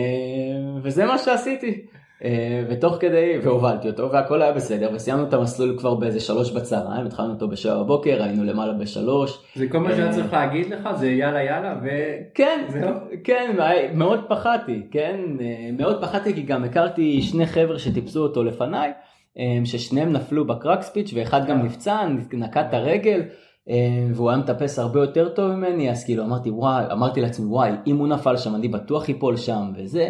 [0.82, 1.86] וזה מה שעשיתי.
[2.24, 7.06] אה, ותוך כדי, והובלתי אותו, והכל היה בסדר, וסיימנו את המסלול כבר באיזה שלוש בצהריים,
[7.06, 9.44] התחלנו אותו בשבע בבוקר, היינו למעלה בשלוש.
[9.54, 11.88] זה כל מה שהיה אה, צריך להגיד לך, זה יאללה יאללה, ו...
[12.34, 12.94] כן, זהו?
[13.24, 13.56] כן,
[13.94, 18.92] מאוד פחדתי, כן, אה, מאוד פחדתי כי גם הכרתי שני חבר'ה שטיפסו אותו לפניי,
[19.38, 23.22] אה, ששניהם נפלו בקרקספיץ' ואחד גם נפצע, נקע את הרגל,
[23.70, 27.70] אה, והוא היה מטפס הרבה יותר טוב ממני, אז כאילו אמרתי וואי, אמרתי לעצמי וואי,
[27.86, 30.08] אם הוא נפל שם אני בטוח איפול שם וזה.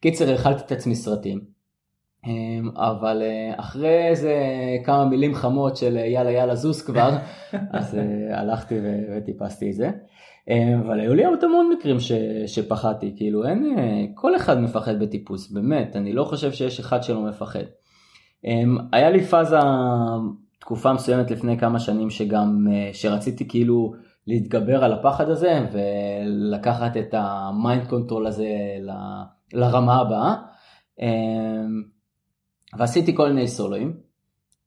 [0.00, 1.40] קיצר, האכלתי את עצמי סרטים.
[2.26, 3.22] אה, אבל
[3.56, 4.34] אחרי איזה
[4.84, 7.10] כמה מילים חמות של יאללה יאללה זוז כבר,
[7.78, 7.98] אז
[8.30, 8.74] הלכתי
[9.16, 9.90] וטיפסתי את זה.
[10.84, 12.12] אבל היו לי עוד המון מקרים ש,
[12.46, 13.76] שפחדתי, כאילו אין,
[14.14, 17.64] כל אחד מפחד בטיפוס, באמת, אני לא חושב שיש אחד שלא מפחד.
[18.92, 19.58] היה לי פאזה
[20.66, 23.94] תקופה מסוימת לפני כמה שנים שגם, אה, שרציתי כאילו
[24.26, 28.48] להתגבר על הפחד הזה ולקחת את ה mind control הזה
[28.80, 28.90] ל,
[29.52, 30.34] לרמה הבאה.
[31.00, 31.82] אמ,
[32.78, 33.96] ועשיתי כל מיני סולואים.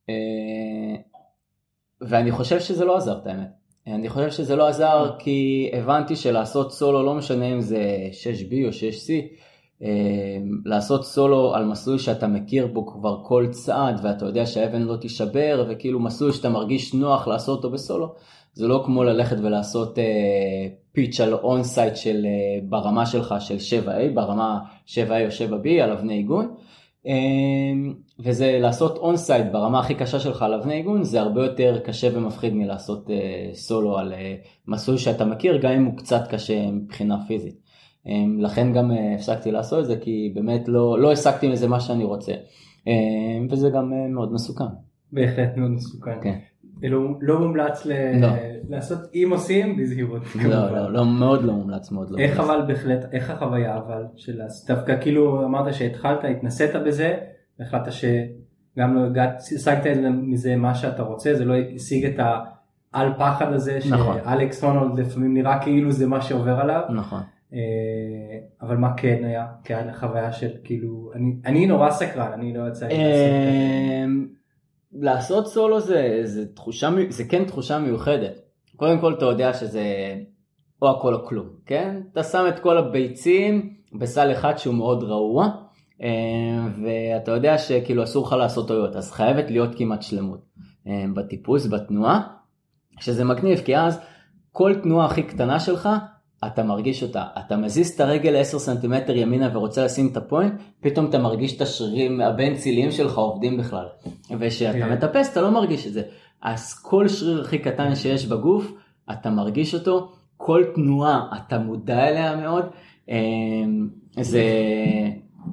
[0.08, 0.96] אה,
[2.00, 3.60] ואני חושב שזה לא עזר את האמת.
[3.86, 8.68] אני חושב שזה לא עזר כי הבנתי שלעשות סולו לא משנה אם זה 6B או
[8.68, 9.10] 6C
[9.82, 14.96] אמ, לעשות סולו על מסלול שאתה מכיר בו כבר כל צעד ואתה יודע שהאבן לא
[14.96, 18.14] תישבר וכאילו מסלול שאתה מרגיש נוח לעשות אותו בסולו
[18.52, 20.00] זה לא כמו ללכת ולעשות uh,
[20.92, 25.90] pitch על on sight של uh, ברמה שלך של 7A ברמה 7A או 7B על
[25.90, 26.54] אבני עיגון
[27.04, 27.08] um,
[28.18, 32.08] וזה לעשות on sight ברמה הכי קשה שלך על אבני עיגון זה הרבה יותר קשה
[32.14, 33.10] ומפחיד מלעשות
[33.52, 34.16] סולו על uh,
[34.68, 37.70] מסלול שאתה מכיר גם אם הוא קצת קשה מבחינה פיזית.
[38.06, 41.80] אמ, לכן גם אה, הפסקתי לעשות את זה כי באמת לא, לא השגתי מזה מה
[41.80, 42.32] שאני רוצה
[42.86, 44.64] אמ, וזה גם אה, מאוד מסוכן.
[45.12, 46.20] בהחלט מאוד מסוכן.
[46.22, 46.38] כן.
[46.82, 47.92] לא, לא מומלץ ל...
[48.20, 48.28] לא.
[48.68, 50.22] לעשות אם עושים בזהירות.
[50.44, 52.50] לא, לא, לא, מאוד לא מומלץ, מאוד לא איך מומלץ.
[52.50, 57.16] אבל בהחלט, איך החוויה אבל של דווקא כאילו אמרת שהתחלת, התנסית בזה,
[57.60, 62.20] החלטת שגם לא הגעת, השגת מזה מה שאתה רוצה, זה לא השיג את
[62.92, 64.16] העל פחד הזה, נכון.
[64.24, 66.82] שאלכס הונולד לפעמים נראה כאילו זה מה שעובר עליו.
[66.94, 67.20] נכון.
[67.52, 67.58] אה,
[68.62, 72.86] אבל מה כן היה כאן חוויה של כאילו אני אני נורא סקרן אני לא יצא
[72.86, 72.94] לי
[74.92, 78.40] לעשות סולו זה זה תחושה זה כן תחושה מיוחדת.
[78.76, 79.84] קודם כל אתה יודע שזה
[80.82, 82.00] או הכל או כלום כן?
[82.12, 85.48] אתה שם את כל הביצים בסל אחד שהוא מאוד רעוע
[86.00, 90.40] אמ, ואתה יודע שכאילו אסור לך לעשות טעויות אז חייבת להיות כמעט שלמות
[90.86, 92.22] אמ, בטיפוס בתנועה
[93.00, 94.00] שזה מגניב כי אז
[94.52, 95.88] כל תנועה הכי קטנה שלך
[96.46, 97.24] אתה מרגיש אותה.
[97.38, 101.60] אתה מזיז את הרגל 10 סנטימטר ימינה ורוצה לשים את הפוינט, פתאום אתה מרגיש את
[101.60, 103.86] השרירים הבין ציליים שלך עובדים בכלל.
[104.38, 104.92] וכשאתה כן.
[104.92, 106.02] מטפס אתה לא מרגיש את זה.
[106.42, 108.72] אז כל שריר הכי קטן שיש בגוף,
[109.12, 112.64] אתה מרגיש אותו, כל תנועה אתה מודע אליה מאוד.
[113.08, 113.88] אמ,
[114.20, 114.44] זה,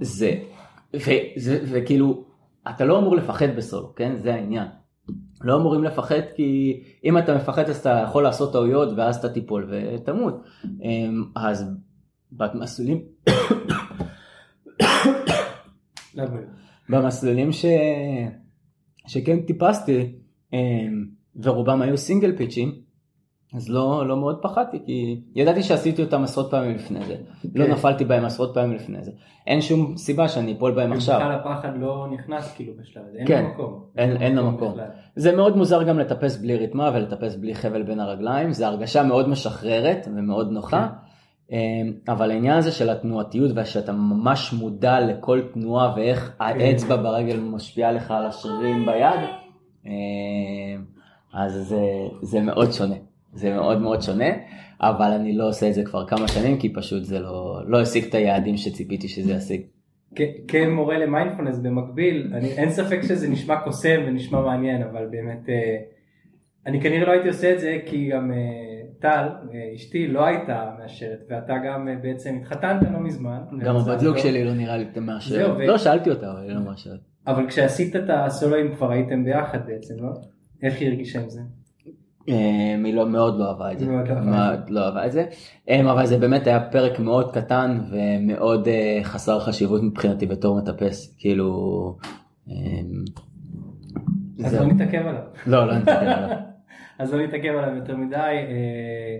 [0.01, 0.31] זה,
[1.43, 2.23] וכאילו,
[2.69, 4.15] אתה לא אמור לפחד בסולו, כן?
[4.15, 4.67] זה העניין.
[5.41, 9.69] לא אמורים לפחד כי אם אתה מפחד אז אתה יכול לעשות טעויות ואז אתה תיפול
[9.71, 10.43] ותמות.
[10.81, 11.65] אמ, אז
[12.31, 13.01] במסלולים
[16.89, 17.65] במסלולים ש...
[19.07, 20.15] שכן טיפסתי
[20.53, 22.86] אמ, ורובם היו סינגל פיצ'ים
[23.55, 27.13] אז לא, לא מאוד פחדתי, כי ידעתי שעשיתי אותם עשרות פעמים לפני זה.
[27.13, 27.47] Okay.
[27.55, 27.71] לא כן.
[27.71, 29.11] נפלתי בהם עשרות פעמים לפני זה.
[29.47, 31.19] אין שום סיבה שאני אפול בהם עכשיו.
[31.19, 33.83] בכלל הפחד לא נכנס כאילו בשלב הזה, אין כן, לו מקום.
[33.97, 34.71] אין, אין לו מקום.
[34.71, 34.85] בכלל.
[35.15, 39.29] זה מאוד מוזר גם לטפס בלי ריתמה ולטפס בלי חבל בין הרגליים, זה הרגשה מאוד
[39.29, 40.87] משחררת ומאוד נוחה.
[40.87, 40.89] Okay.
[40.89, 41.07] כן.
[41.51, 46.43] אמ, אבל העניין הזה של התנועתיות ושאתה ממש מודע לכל תנועה ואיך okay.
[46.43, 49.19] האצבע ברגל משפיעה לך על השרירים ביד,
[49.85, 49.91] אמ,
[51.33, 51.81] אז זה,
[52.21, 52.95] זה מאוד שונה.
[53.37, 54.29] זה מאוד מאוד שונה,
[54.81, 58.05] אבל אני לא עושה את זה כבר כמה שנים, כי פשוט זה לא, לא השיג
[58.05, 59.61] את היעדים שציפיתי שזה ישיג.
[60.47, 65.77] כמורה למיינדפולנס במקביל, אני, אין ספק שזה נשמע קוסם ונשמע מעניין, אבל באמת, אה,
[66.65, 68.37] אני כנראה לא הייתי עושה את זה, כי גם אה,
[68.99, 73.39] טל, אה, אשתי, לא הייתה מאשרת, ואתה גם בעצם התחתנת לא מזמן.
[73.63, 75.57] גם הבת זוג שלי לא נראה לי מאשרת.
[75.67, 76.99] לא, שאלתי אותה, אבל היא לא מאשרת.
[77.27, 80.09] אבל כשעשית את הסולואים כבר הייתם ביחד בעצם, לא?
[80.63, 81.41] איך היא הרגישה עם זה?
[82.27, 85.25] אמ, היא לא, מאוד לא אהבה את זה, מאוד לא אהבה את זה,
[85.69, 91.15] אמ, אבל זה באמת היה פרק מאוד קטן ומאוד אה, חסר חשיבות מבחינתי בתור מטפס,
[91.17, 91.95] כאילו...
[92.47, 93.03] אמ,
[94.45, 95.21] אז לא נתעכב עליו.
[95.47, 96.37] לא, לא נתעכב עליו.
[96.99, 98.15] אז לא נתעכב עליו יותר מדי.
[98.17, 99.17] אה,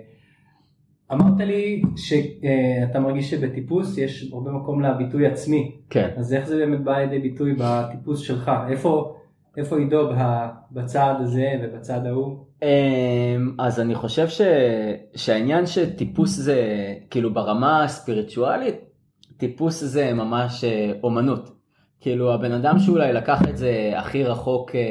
[1.11, 5.75] אמרת לי שאתה מרגיש שבטיפוס יש הרבה מקום לביטוי עצמי.
[5.89, 6.09] כן.
[6.17, 8.51] אז איך זה באמת בא לידי ביטוי בטיפוס שלך?
[8.69, 9.16] איפה,
[9.57, 10.09] איפה עידו
[10.71, 12.37] בצעד הזה ובצעד ההוא?
[12.63, 14.41] אמ, אז אני חושב ש...
[15.15, 16.55] שהעניין שטיפוס זה
[17.09, 18.75] כאילו ברמה הספיריטואלית
[19.37, 21.49] טיפוס זה ממש אה, אומנות.
[22.01, 24.81] כאילו הבן אדם שאולי לקח את זה הכי רחוק אה,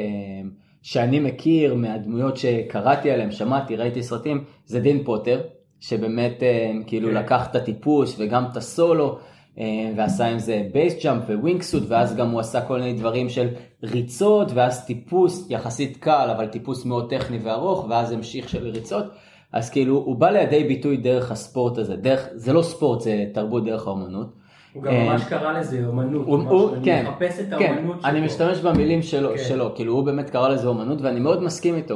[0.81, 5.41] שאני מכיר מהדמויות שקראתי עליהם, שמעתי, ראיתי סרטים, זה דין פוטר,
[5.79, 7.11] שבאמת אה, כאילו okay.
[7.11, 7.17] כן.
[7.17, 9.19] לקח את הטיפוס וגם את הסולו
[9.95, 13.47] ועשה עם זה base jump wing suit ואז גם הוא עשה כל מיני דברים של
[13.83, 19.05] ריצות ואז טיפוס יחסית קל אבל טיפוס מאוד טכני וארוך ואז המשיך של ריצות.
[19.53, 23.65] אז כאילו הוא בא לידי ביטוי דרך הספורט הזה, דרך, זה לא ספורט זה תרבות
[23.65, 24.33] דרך האומנות.
[24.73, 28.01] הוא גם ממש קרא לזה אומנות, הוא, הוא, אני כן, מחפש את כן, האומנות כן,
[28.01, 28.11] שלו.
[28.11, 29.37] אני משתמש במילים שלו, כן.
[29.37, 31.95] שלו, כאילו הוא באמת קרא לזה אומנות ואני מאוד מסכים איתו.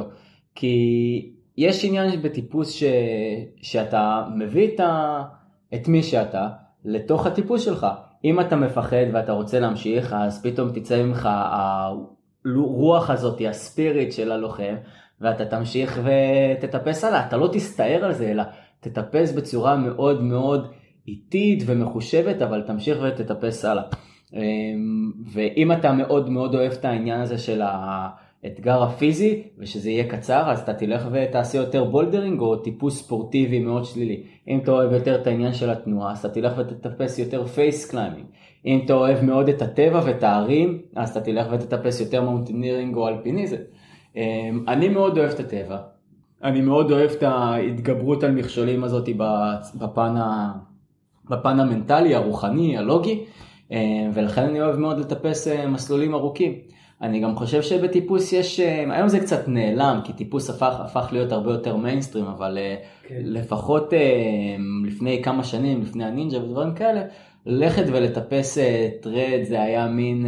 [0.54, 2.84] כי יש עניין בטיפוס ש...
[3.62, 5.22] שאתה מביא את, ה...
[5.74, 6.48] את מי שאתה
[6.84, 7.86] לתוך הטיפוס שלך.
[8.24, 11.28] אם אתה מפחד ואתה רוצה להמשיך, אז פתאום תצא ממך
[12.44, 14.74] הרוח הזאת, ה spirit של הלוחם,
[15.20, 17.26] ואתה תמשיך ותטפס הלאה.
[17.26, 18.42] אתה לא תסתער על זה, אלא
[18.80, 20.72] תטפס בצורה מאוד מאוד
[21.08, 23.82] איטית ומחושבת, אבל תמשיך ותטפס הלאה.
[24.32, 28.08] אמ, ואם אתה מאוד מאוד אוהב את העניין הזה של ה...
[28.44, 33.84] האתגר הפיזי ושזה יהיה קצר אז אתה תלך ותעשה יותר bouldering או טיפוס ספורטיבי מאוד
[33.84, 34.22] שלילי.
[34.48, 38.26] אם אתה אוהב יותר את העניין של התנועה אז אתה תלך ותטפס יותר face climbing.
[38.66, 43.08] אם אתה אוהב מאוד את הטבע ואת ההרים אז אתה תלך ותטפס יותר mountaineering או
[43.08, 43.56] אלפיניזם.
[44.16, 45.78] אמ, אני מאוד אוהב את הטבע.
[46.44, 49.08] אני מאוד אוהב את ההתגברות על מכשולים הזאת
[49.74, 50.52] בפן, ה...
[51.30, 53.24] בפן המנטלי, הרוחני, הלוגי,
[53.70, 53.76] אמ,
[54.14, 56.52] ולכן אני אוהב מאוד לטפס אה, מסלולים ארוכים.
[57.02, 61.32] אני גם חושב שבטיפוס יש, אה, היום זה קצת נעלם, כי טיפוס הפך, הפך להיות
[61.32, 62.74] הרבה יותר מיינסטרים, אבל אה,
[63.08, 63.20] כן.
[63.24, 63.98] לפחות אה,
[64.84, 67.02] לפני כמה שנים, לפני הנינג'ה ודברים כאלה,
[67.46, 68.58] ללכת ולטפס
[69.00, 70.26] trad זה היה מין,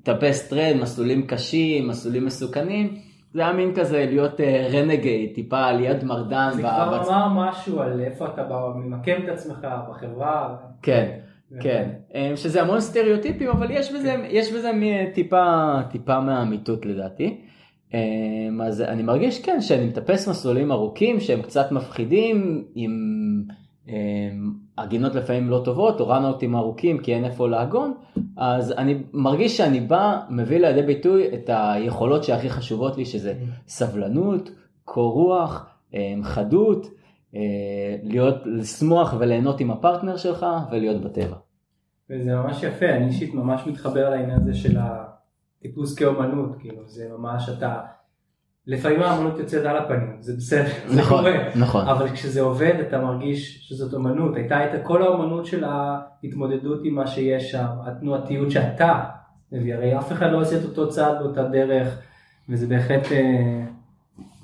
[0.00, 2.94] לטפס trad, מסלולים קשים, מסלולים מסוכנים.
[3.34, 4.40] זה היה מין כזה להיות
[4.72, 6.50] renegade, טיפה ילד מרדן.
[6.52, 8.42] זה כבר אמר משהו על איפה אתה
[8.74, 10.56] ממקם את עצמך בחברה.
[10.82, 11.18] כן.
[11.60, 14.24] כן, אמ, שזה המון סטריאוטיפים, אבל יש בזה, כן.
[14.30, 14.70] יש בזה
[15.14, 17.40] טיפה, טיפה מהאמיתות לדעתי.
[17.94, 22.92] אמ, אז אני מרגיש כן שאני מטפס מסלולים ארוכים שהם קצת מפחידים עם
[24.78, 27.94] הגינות אמ, לפעמים לא טובות או ראנאוטים ארוכים כי אין איפה לעגון
[28.36, 33.46] אז אני מרגיש שאני בא מביא לידי ביטוי את היכולות שהכי חשובות לי שזה כן.
[33.68, 34.50] סבלנות,
[34.84, 35.66] קור רוח,
[36.22, 36.90] חדות אה,
[38.02, 41.36] להיות, לשמוח וליהנות עם הפרטנר שלך ולהיות בטבע.
[42.10, 47.48] וזה ממש יפה, אני אישית ממש מתחבר לעניין הזה של הטיפוס כאומנות, כאילו זה ממש
[47.58, 47.80] אתה,
[48.66, 51.88] לפעמים האמנות יוצאת על הפנים, זה בסדר, זה נכון, קורה, נכון.
[51.88, 57.06] אבל כשזה עובד אתה מרגיש שזאת אומנות, הייתה את כל האומנות של ההתמודדות עם מה
[57.06, 59.04] שיש שם, התנועתיות שאתה
[59.52, 61.98] מביא, הרי אף אחד לא עושה את אותו צעד באותה דרך,
[62.48, 63.12] וזה בהחלט...
[63.12, 63.75] אה,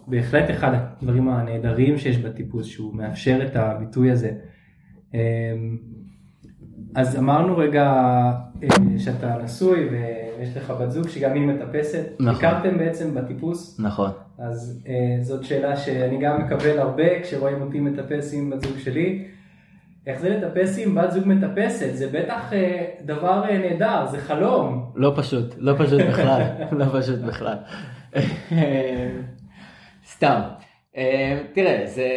[0.07, 4.31] בהחלט אחד הדברים הנהדרים שיש בטיפוס שהוא מאפשר את הביטוי הזה.
[5.15, 5.19] אמ,
[6.95, 7.85] אז אמרנו רגע
[8.63, 12.07] אה, שאתה נשוי ויש לך בת זוג שגם היא מטפסת.
[12.21, 12.35] נכון.
[12.35, 13.81] הכרתם בעצם בטיפוס.
[13.81, 14.11] נכון.
[14.39, 19.25] אז אה, זאת שאלה שאני גם מקבל הרבה כשרואים אותי מטפס עם בת זוג שלי.
[20.07, 21.95] איך זה לטפס עם בת זוג מטפסת?
[21.95, 24.93] זה בטח אה, דבר נהדר, זה חלום.
[24.95, 27.57] לא פשוט, לא פשוט בכלל, לא פשוט בכלל.
[30.23, 30.41] סתם.
[30.97, 32.09] אה, תראה, זה,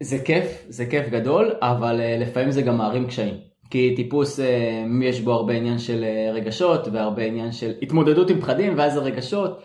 [0.00, 3.34] זה כיף, זה כיף גדול, אבל אה, לפעמים זה גם מערים קשיים.
[3.70, 8.72] כי טיפוס אה, יש בו הרבה עניין של רגשות והרבה עניין של התמודדות עם פחדים
[8.76, 9.62] ואז הרגשות.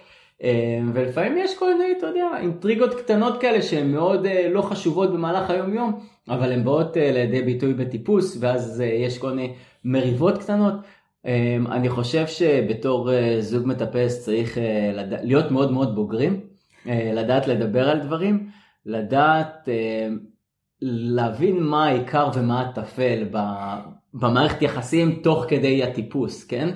[0.94, 5.74] ולפעמים יש כל מיני, אתה יודע, אינטריגות קטנות כאלה שהן מאוד לא חשובות במהלך היום
[5.74, 9.54] יום, אבל הן באות לידי ביטוי בטיפוס ואז יש כל מיני
[9.86, 10.74] מריבות קטנות.
[11.72, 13.10] אני חושב שבתור
[13.40, 14.58] זוג מטפס צריך
[15.24, 16.51] להיות מאוד מאוד בוגרים
[16.86, 18.50] לדעת לדבר על דברים,
[18.86, 20.08] לדעת אה,
[20.82, 23.24] להבין מה העיקר ומה הטפל
[24.14, 26.70] במערכת יחסים תוך כדי הטיפוס, כן?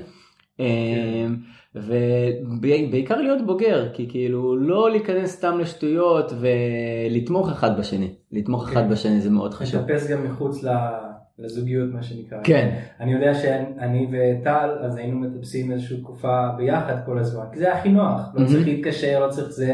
[0.57, 1.33] כן.
[1.75, 8.71] ובעיקר להיות בוגר, כי כאילו לא להיכנס סתם לשטויות ולתמוך אחד בשני, לתמוך כן.
[8.71, 9.81] אחד בשני זה מאוד חשוב.
[9.81, 10.63] לטפס גם מחוץ
[11.39, 12.37] לזוגיות מה שנקרא.
[12.43, 12.79] כן.
[12.99, 17.89] אני יודע שאני וטל אז היינו מטפסים איזושהי תקופה ביחד כל הזמן, כי זה הכי
[17.89, 19.73] נוח, לא צריך להתקשר, לא צריך זה.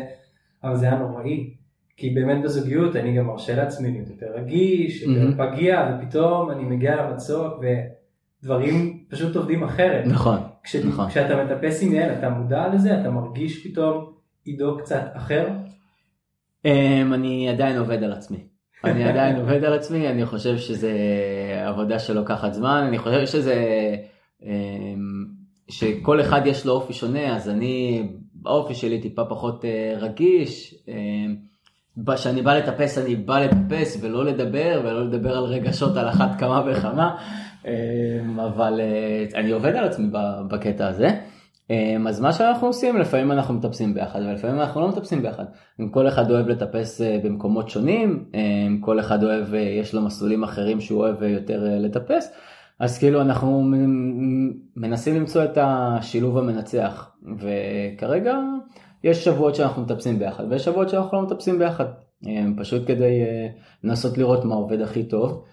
[0.63, 1.53] אבל זה היה נוראי.
[1.97, 5.55] כי באמת בזוגיות אני גם מרשה לעצמי להיות יותר רגיש, יותר mm-hmm.
[5.55, 7.53] פגיע, ופתאום אני מגיע למצוק
[8.43, 10.05] ודברים פשוט עובדים אחרת.
[10.05, 11.09] נכון, כש, נכון.
[11.09, 13.01] כשאתה מטפס עם יעל אתה מודע לזה?
[13.01, 14.13] אתה מרגיש פתאום
[14.45, 15.47] עידו קצת אחר?
[16.67, 18.37] Um, אני עדיין עובד על עצמי.
[18.83, 20.91] אני עדיין עובד על עצמי, אני חושב שזה
[21.65, 23.55] עבודה שלוקחת זמן, אני חושב שזה,
[24.41, 24.45] um,
[25.69, 28.03] שכל אחד יש לו אופי שונה, אז אני
[28.45, 30.75] האופי שלי טיפה פחות אה, רגיש.
[32.15, 36.39] כשאני אה, בא לטפס אני בא לטפס ולא לדבר ולא לדבר על רגשות על אחת
[36.39, 37.17] כמה וכמה
[37.67, 38.81] אה, אבל
[39.35, 40.07] אני עובד על עצמי
[40.47, 41.09] בקטע הזה.
[42.07, 45.43] אז מה שאנחנו עושים לפעמים אנחנו מטפסים ביחד ולפעמים אנחנו לא מטפסים ביחד.
[45.91, 48.25] כל אחד אוהב לטפס במקומות שונים,
[48.79, 52.33] כל אחד אוהב, יש לו מסלולים אחרים שהוא אוהב יותר לטפס.
[52.81, 53.71] אז כאילו אנחנו
[54.75, 58.37] מנסים למצוא את השילוב המנצח, וכרגע
[59.03, 61.85] יש שבועות שאנחנו מטפסים ביחד, ויש שבועות שאנחנו לא מטפסים ביחד,
[62.57, 63.21] פשוט כדי
[63.83, 65.45] לנסות לראות מה עובד הכי טוב,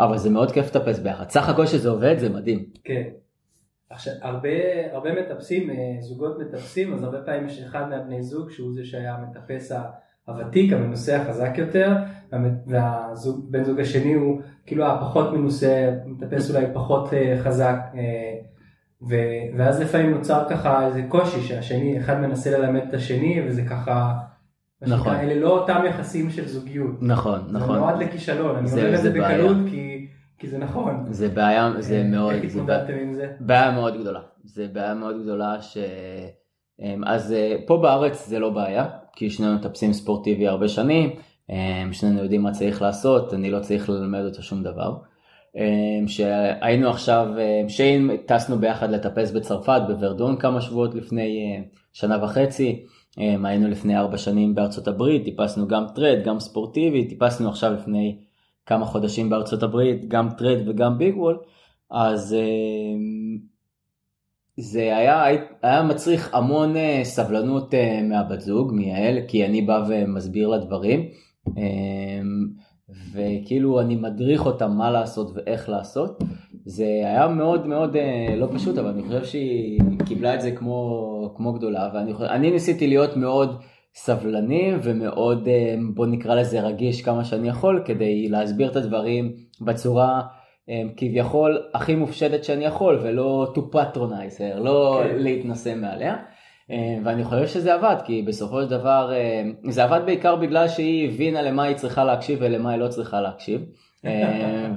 [0.00, 2.64] אבל זה מאוד כיף לטפס ביחד, סך הכל שזה עובד זה מדהים.
[2.84, 3.02] כן.
[3.90, 4.48] עכשיו, הרבה,
[4.92, 9.72] הרבה מטפסים, זוגות מטפסים, אז הרבה פעמים יש אחד מהבני זוג שהוא זה שהיה המטפס
[10.26, 11.92] הוותיק, המנוסה החזק יותר,
[12.66, 17.78] והבן זוג השני הוא כאילו הפחות מנוסה, מטפס אולי פחות אה, חזק,
[19.02, 24.14] אה, ואז לפעמים נוצר ככה איזה קושי שהשני, אחד מנסה ללמד את השני וזה ככה,
[24.82, 29.02] נכון, אלה לא אותם יחסים של זוגיות, נכון, נכון, זה נועד לכישלון, אני אומר את
[29.02, 30.06] זה בקלות כי,
[30.38, 33.32] כי זה נכון, זה בעיה, זה אה, מאוד, איך התמודדתם עם זה?
[33.40, 35.78] בעיה מאוד גדולה, זה בעיה מאוד גדולה ש...
[37.06, 37.34] אז
[37.66, 41.10] פה בארץ זה לא בעיה, כי שנינו מטפסים ספורטיבי הרבה שנים,
[41.92, 44.96] שנינו יודעים מה צריך לעשות, אני לא צריך ללמד אותו שום דבר.
[46.06, 47.26] שהיינו עכשיו,
[47.68, 52.84] שיין טסנו ביחד לטפס בצרפת, בוורדון כמה שבועות לפני שנה וחצי,
[53.16, 58.18] היינו לפני ארבע שנים בארצות הברית, טיפסנו גם טרד, גם ספורטיבי, טיפסנו עכשיו לפני
[58.66, 61.38] כמה חודשים בארצות הברית, גם טרד וגם ביג וול,
[61.90, 62.36] אז
[64.56, 65.24] זה היה,
[65.62, 71.08] היה מצריך המון אה, סבלנות אה, מהבת זוג, מיעל, כי אני בא ומסביר לה דברים,
[71.48, 72.48] אמ,
[73.12, 76.22] וכאילו אני מדריך אותה מה לעשות ואיך לעשות.
[76.64, 81.32] זה היה מאוד מאוד אה, לא פשוט, אבל אני חושב שהיא קיבלה את זה כמו,
[81.36, 83.60] כמו גדולה, ואני ניסיתי להיות מאוד
[83.94, 85.48] סבלני ומאוד,
[85.94, 90.22] בוא נקרא לזה רגיש כמה שאני יכול, כדי להסביר את הדברים בצורה...
[90.96, 95.08] כביכול הכי מופשטת שאני יכול ולא to patronize לא okay.
[95.08, 95.16] כן.
[95.18, 96.16] להתנשא מעליה.
[97.04, 99.12] ואני חושב שזה עבד כי בסופו של דבר
[99.68, 103.60] זה עבד בעיקר בגלל שהיא הבינה למה היא צריכה להקשיב ולמה היא לא צריכה להקשיב.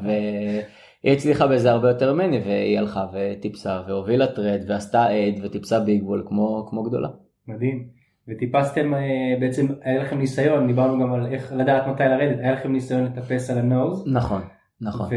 [0.04, 6.04] והיא הצליחה בזה הרבה יותר ממני והיא הלכה וטיפסה והובילה טרד ועשתה עד וטיפסה ביג
[6.08, 7.10] וול כמו, כמו גדולה.
[7.48, 8.00] מדהים.
[8.28, 8.94] וטיפסתם
[9.40, 13.50] בעצם היה לכם ניסיון דיברנו גם על איך לדעת מתי לרדת היה לכם ניסיון לטפס
[13.50, 14.04] על ה Nose.
[14.08, 14.42] נכון.
[14.82, 15.08] נכון.
[15.08, 15.16] ו...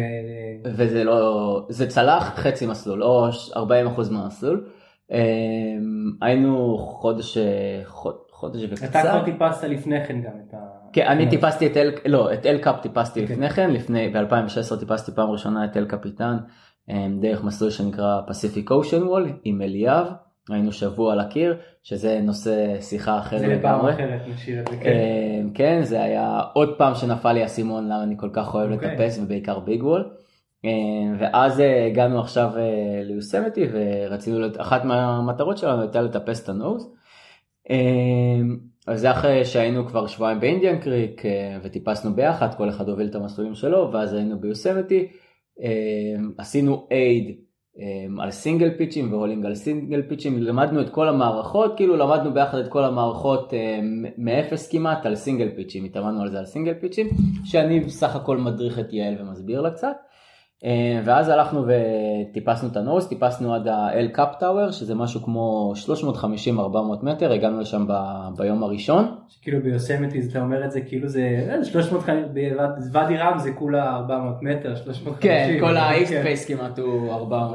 [0.76, 3.60] וזה לא, זה צלח חצי מסלול, או 40%
[4.10, 4.66] מהמסלול.
[5.12, 7.38] אמ, היינו חודש,
[8.30, 8.90] חודש וקצת.
[8.90, 10.58] אתה כבר טיפסת לפני כן גם את ה...
[10.92, 13.32] כן, אני טיפסתי את אל, לא, את El Cap טיפסתי כן.
[13.32, 16.36] לפני כן, לפני, ב-2016 טיפסתי פעם ראשונה את El Capitan,
[16.88, 20.06] אמ, דרך מסלול שנקרא Pacific Ocean Wall עם אליאב.
[20.50, 23.40] היינו שבוע על הקיר, שזה נושא שיחה אחרת.
[23.40, 24.90] זה לפעם אחרת, נשאיר את זה, כן.
[24.90, 28.72] אמ, כן, זה היה עוד פעם שנפל לי האסימון למה אני כל כך אוהב.
[28.72, 28.94] אוקיי.
[28.94, 30.10] לטפס ובעיקר ביג וול.
[30.64, 36.92] אמ, ואז אה, הגענו עכשיו אה, ליוסמתי ורצינו, אחת מהמטרות שלנו הייתה לטפס את הנוז.
[38.86, 43.14] אז זה אחרי שהיינו כבר שבועיים באינדיאן קריק אה, וטיפסנו ביחד, כל אחד הוביל את
[43.14, 45.08] המסלולים שלו, ואז היינו ביוסמתי.
[46.38, 47.36] עשינו aid
[48.20, 51.96] על single pitch ים ו hauling על single pitch ים, למדנו את כל המערכות, כאילו
[51.96, 53.52] למדנו ביחד את כל המערכות
[54.18, 57.08] מאפס כמעט על single pitch ים, התאמנו על זה על single pitch ים,
[57.44, 59.96] שאני בסך הכל מדריך את יעל ומסביר לה קצת.
[60.64, 65.22] אה, ואז הלכנו וטיפסנו את ה Nose, טיפסנו עד ה El Cap Tower, שזה משהו
[65.22, 65.72] כמו
[66.56, 66.58] 350-400
[67.02, 67.92] מטר, הגענו לשם ב,
[68.36, 69.14] ביום הראשון.
[69.42, 74.42] כאילו ביוסמיטי אתה אומר את זה כאילו זה 350, אה, בוואדי רם זה כולה 400
[74.42, 75.12] מטר, 350.
[75.20, 77.14] כן, כל ה East Face כמעט הוא 400-450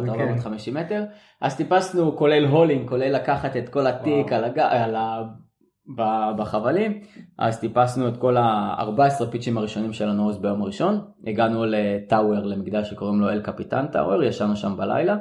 [0.10, 0.74] אוקיי.
[0.74, 1.04] מטר.
[1.42, 4.60] אז טיפסנו כולל hauling, כולל לקחת את כל התיק על, הג...
[4.60, 5.24] על ה...
[6.38, 7.00] בחבלים,
[7.38, 11.77] אז טיפסנו את כל ה-14 pitch ים הראשונים של ה Nose ביום הראשון, הגענו ל
[11.77, 15.16] tower, למדף שקוראים לו El Capitan Tower, ישנו שם בלילה,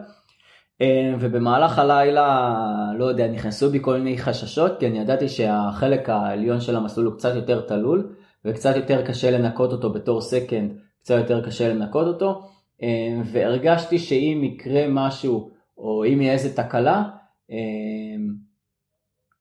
[0.81, 2.55] אה, ובמהלך הלילה,
[2.99, 7.15] לא יודע, נכנסו בי כל מיני חששות, כי אני ידעתי שהחלק העליון של המסלול הוא
[7.15, 8.15] קצת יותר תלול,
[8.45, 12.43] וקצת יותר קשה לנקות אותו בתור second, קצת יותר קשה לנקות אותו,
[12.83, 17.05] אה, והרגשתי שאם יקרה משהו, או אם יהיה איזה תקלה,
[17.51, 17.57] אה,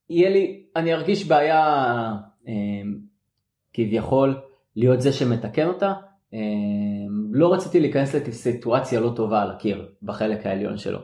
[0.10, 1.64] יהיה לי, אני ארגיש בעיה
[2.47, 2.97] אמ,
[3.74, 4.41] כביכול
[4.76, 5.93] להיות זה שמתקן אותה.
[6.34, 6.39] אמ,
[7.32, 10.99] לא רציתי להיכנס לסיטואציה לא טובה על הקיר בחלק העליון שלו.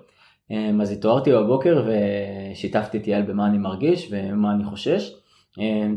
[0.51, 5.13] אמ, אז התעוררתי בבוקר ושיתפתי את יעל במה אני מרגיש ומה אני חושש.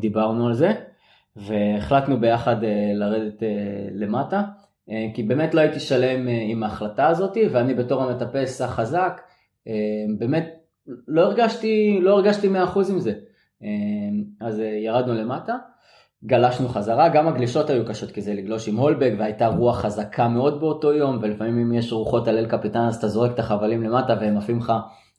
[0.00, 0.72] דיברנו על זה
[1.36, 3.48] והחלטנו ביחד אה, לרדת אה,
[3.92, 4.42] למטה.
[5.14, 9.20] כי באמת לא הייתי שלם אה, עם ההחלטה הזאתי ואני בתור המטפס החזק
[10.18, 10.63] באמת
[11.08, 13.12] לא הרגשתי, לא הרגשתי 100% עם זה.
[13.62, 15.56] אמ, אז אה, ירדנו למטה,
[16.24, 20.60] גלשנו חזרה, גם הגלישות היו קשות כי זה לגלוש עם הולבק והייתה רוח חזקה מאוד
[20.60, 24.16] באותו יום ולפעמים אם יש רוחות על אל קפיטן אז אתה זורק את החבלים למטה
[24.20, 24.72] והם עפים לך,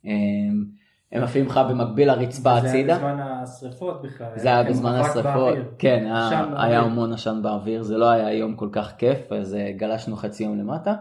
[0.05, 0.65] אמ,
[1.11, 2.95] הם עפים לך במקביל לרצפה הצידה.
[2.95, 4.27] זה היה בזמן השריפות בכלל.
[4.35, 8.69] זה היה בזמן השריפות, כן, היה, היה המון עשן באוויר, זה לא היה יום כל
[8.71, 10.93] כך כיף אז אה, גלשנו חצי יום למטה.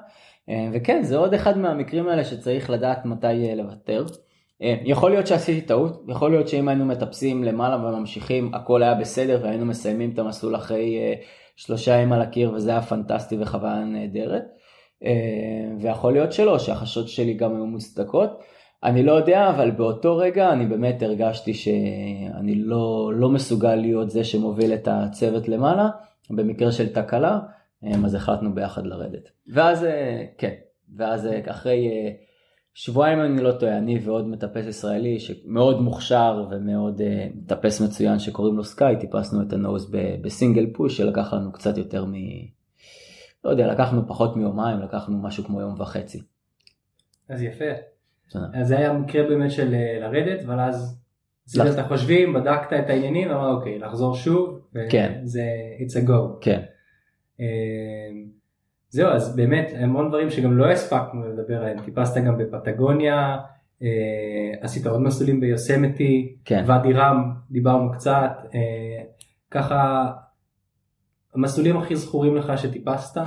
[0.48, 4.04] אה, וכן, זה עוד אחד מהמקרים האלה שצריך לדעת מתי אה, לוותר.
[4.62, 9.40] אה, יכול להיות שעשיתי טעות, יכול להיות שאם היינו מטפסים למעלה וממשיכים, הכל היה בסדר
[9.42, 10.98] והיינו מסיימים את המסלול אחרי
[11.56, 14.42] שלושה ימים על הקיר וזה היה פנטסטי וחוויה נהדרת.
[15.80, 18.30] ויכול להיות שלא, שהחשות שלי גם היו מוצדקות.
[18.84, 24.24] אני לא יודע, אבל באותו רגע אני באמת הרגשתי שאני לא, לא מסוגל להיות זה
[24.24, 25.88] שמוביל את הצוות למעלה,
[26.30, 27.38] במקרה של תקלה,
[28.04, 29.30] אז החלטנו ביחד לרדת.
[29.52, 29.86] ואז,
[30.38, 30.54] כן,
[30.96, 31.88] ואז אחרי
[32.74, 37.00] שבועיים אני לא טועה, אני ועוד מטפס ישראלי שמאוד מוכשר ומאוד
[37.34, 39.90] מטפס מצוין שקוראים לו סקאי, טיפסנו את הנוז
[40.22, 42.12] בסינגל פוש שלקח לנו קצת יותר מ...
[43.44, 46.22] לא יודע, לקחנו פחות מיומיים, לקחנו משהו כמו יום וחצי.
[47.28, 47.64] אז יפה.
[48.34, 51.00] אז זה היה מקרה באמת של אה, לרדת, אבל אז
[51.46, 54.60] עשית את החושבים, בדקת את העניינים, אמרת אוקיי, לחזור שוב,
[54.90, 55.20] כן.
[55.24, 55.42] זה
[55.78, 56.38] it's a go.
[56.40, 56.62] כן.
[58.94, 63.36] זהו, אז באמת המון דברים שגם לא הספקנו לדבר עליהם, טיפסת גם בפטגוניה,
[63.82, 63.88] אה,
[64.60, 66.64] עשית עוד מסלולים ביוסמתי, כן.
[66.66, 69.04] ואדי רם, דיברנו קצת, אה,
[69.50, 70.10] ככה
[71.34, 73.20] המסלולים הכי זכורים לך שטיפסת?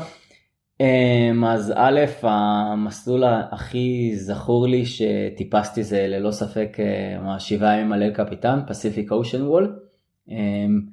[0.79, 8.03] אמ, אז א', המסלול הכי זכור לי שטיפסתי זה ללא ספק אה, השבעה ימים על
[8.03, 9.79] אל קפיטן, פסיפיק אושן וול.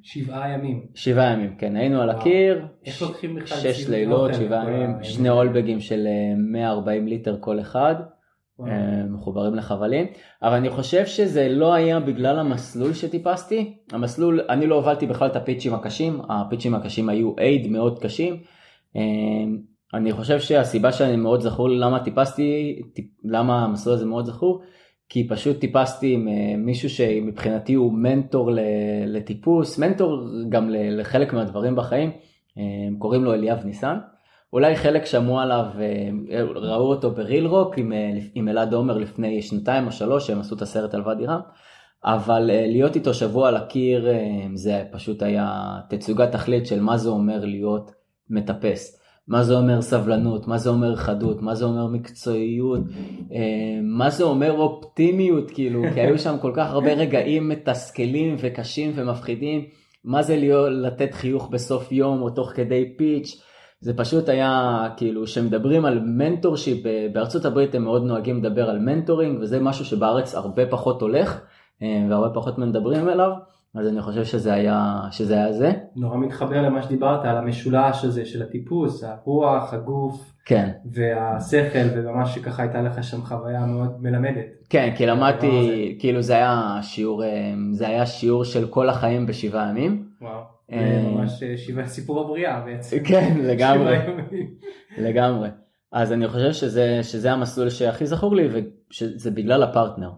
[0.03, 0.81] שבעה ימים.
[0.95, 2.65] שבעה ימים, כן, היינו על הקיר,
[3.35, 6.07] בכלל שש לילות, שבעה ימים, שני אולבגים של
[6.37, 7.95] 140 אה, ליטר כל אחד,
[8.67, 10.05] אה, מחוברים לחבלים,
[10.43, 15.35] אבל אני חושב שזה לא היה בגלל המסלול שטיפסתי, המסלול, אני לא הובלתי בכלל את
[15.35, 18.37] הפיצ'ים הקשים, הפיצ'ים הקשים היו אייד מאוד קשים.
[19.93, 22.81] אני חושב שהסיבה שאני מאוד זכור למה טיפסתי,
[23.23, 24.61] למה המסלול הזה מאוד זכור,
[25.09, 28.49] כי פשוט טיפסתי עם אה, מישהו שמבחינתי הוא מנטור
[29.05, 32.11] לטיפוס, מנטור גם לחלק מהדברים בחיים,
[32.57, 32.63] אה,
[32.99, 33.97] קוראים לו אליאב ניסן.
[34.53, 37.91] אולי חלק שמעו עליו, אה, ראו אותו בריל רוק עם,
[38.35, 41.41] עם אלעד עומר לפני שנתיים או שלוש, שהם עשו את הסרט על ואדי רם,
[42.05, 44.07] אבל להיות איתו שבוע על הקיר
[44.53, 47.91] זה פשוט היה תצוגת תכלית של מה זה אומר להיות
[48.29, 49.04] מטפס.
[49.27, 52.81] מה זה אומר סבלנות, מה זה אומר חדות, מה זה אומר מקצועיות,
[53.33, 58.91] אה, מה זה אומר אופטימיות, כאילו, כי היו שם כל כך הרבה רגעים מתסכלים וקשים
[58.95, 59.65] ומפחידים,
[60.03, 63.41] מה זה להיות, לתת חיוך בסוף יום או תוך כדי פיץ',
[63.79, 66.83] זה פשוט היה, כאילו, שמדברים על mentorship,
[67.13, 71.41] בארצות הברית הם מאוד נוהגים לדבר על mentoring, וזה משהו שבארץ הרבה פחות הולך,
[71.81, 73.31] אה, והרבה פחות מדברים עליו.
[73.75, 75.71] אז אני חושב שזה היה, שזה היה זה.
[75.95, 80.31] נורא מתחבר למה שדיברת על המשולש הזה של הטיפוס, הרוח, הגוף.
[80.45, 80.69] כן.
[80.91, 84.45] והשכל וממש שככה הייתה לך שם חוויה מאוד מלמדת.
[84.69, 89.69] כן, כי למדתי, כאילו זה היה שיעור, אה, זה היה שיעור של כל החיים בשבעה
[89.69, 90.05] ימים.
[90.21, 92.97] וואו, אה, ממש אה, שבעה סיפור הבריאה בעצם.
[93.03, 93.97] כן, לגמרי,
[94.97, 95.49] לגמרי.
[95.95, 98.47] אז אני חושב שזה, שזה המסלול שהכי זכור לי
[98.91, 100.09] ושזה בגלל הפרטנר.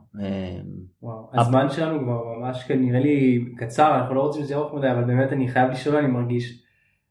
[1.01, 4.91] וואו, הזמן שלנו כבר ממש נראה לי קצר, אנחנו לא רוצים שזה יהיה ארוך מדי,
[4.91, 6.63] אבל באמת אני חייב לשאול, אני מרגיש,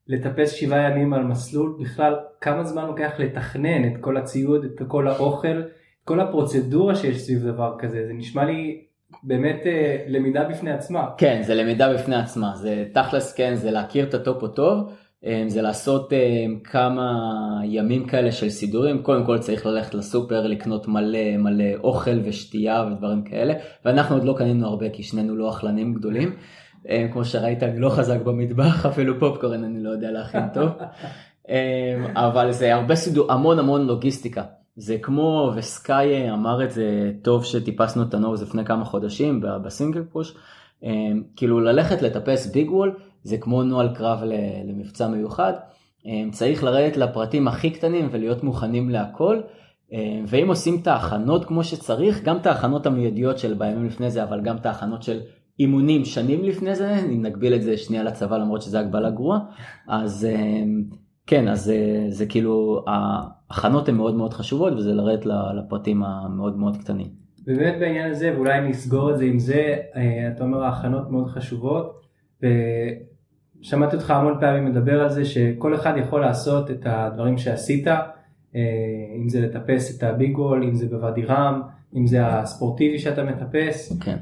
[0.09, 5.09] לטפס שבעה ימים על מסלול, בכלל כמה זמן לוקח לתכנן את כל הציוד, את כל
[5.09, 8.85] האוכל, את כל הפרוצדורה שיש סביב דבר כזה, זה נשמע לי
[9.23, 11.07] באמת אה, למידה בפני עצמה.
[11.19, 14.93] כן, זה למידה בפני עצמה, זה תכלס כן, זה להכיר את הטופו טוב.
[15.27, 17.13] אמ, זה לעשות אמ, כמה
[17.65, 23.23] ימים כאלה של סידורים, קודם כל צריך ללכת לסופר לקנות מלא מלא אוכל ושתייה ודברים
[23.23, 23.55] כאלה,
[23.85, 26.37] ואנחנו עוד לא קנינו הרבה כי שנינו לא אכלנים גדולים.
[26.89, 30.69] אמ, כמו שראית אני לא חזק במטבח, אפילו פופקורן אני לא יודע להכין טוב.
[32.15, 34.43] אבל זה הרבה סידור, המון המון לוגיסטיקה.
[34.77, 40.37] זה כמו, וסקאי אמר את זה טוב שטיפסנו את הנוז לפני כמה חודשים בסינגל פוש,
[41.37, 42.95] כאילו ללכת לטפס ביג וול
[43.27, 44.23] זה כמו נוהל קרב
[44.65, 45.53] למבצע מיוחד.
[46.07, 49.41] אה, צריך לרדת לפרטים הכי קטנים ולהיות מוכנים להכל.
[49.93, 54.23] אה, ואם עושים את ההכנות כמו שצריך, גם את ההכנות המיידיות של בימים לפני זה,
[54.23, 55.21] אבל גם את ההכנות של
[55.59, 59.39] אימונים שנים לפני זה, אם נגביל את זה שנייה לצבא למרות שזה הגבלה גרועה,
[59.89, 60.63] אז אה,
[61.27, 66.77] כן, אז זה, זה כאילו, ההכנות הן מאוד מאוד חשובות וזה לרדת לפרטים המאוד מאוד
[66.77, 67.07] קטנים.
[67.47, 69.77] באמת בעניין הזה, ואולי נסגור את זה עם זה,
[70.37, 72.07] אתה אומר ההכנות מאוד חשובות.
[73.67, 78.01] שמעתי אותך המון פעמים מדבר על זה שכל אחד יכול לעשות את הדברים שעשית, אה,
[79.23, 81.63] אם זה לטפס את הביג וול, אם זה בוואדי רם,
[81.97, 84.17] אם זה הספורטיבי שאתה מטפס, כן.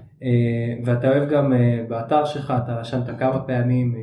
[0.85, 3.95] ואתה אוהב גם אה, באתר שלך, אתה רשמת כמה פעמים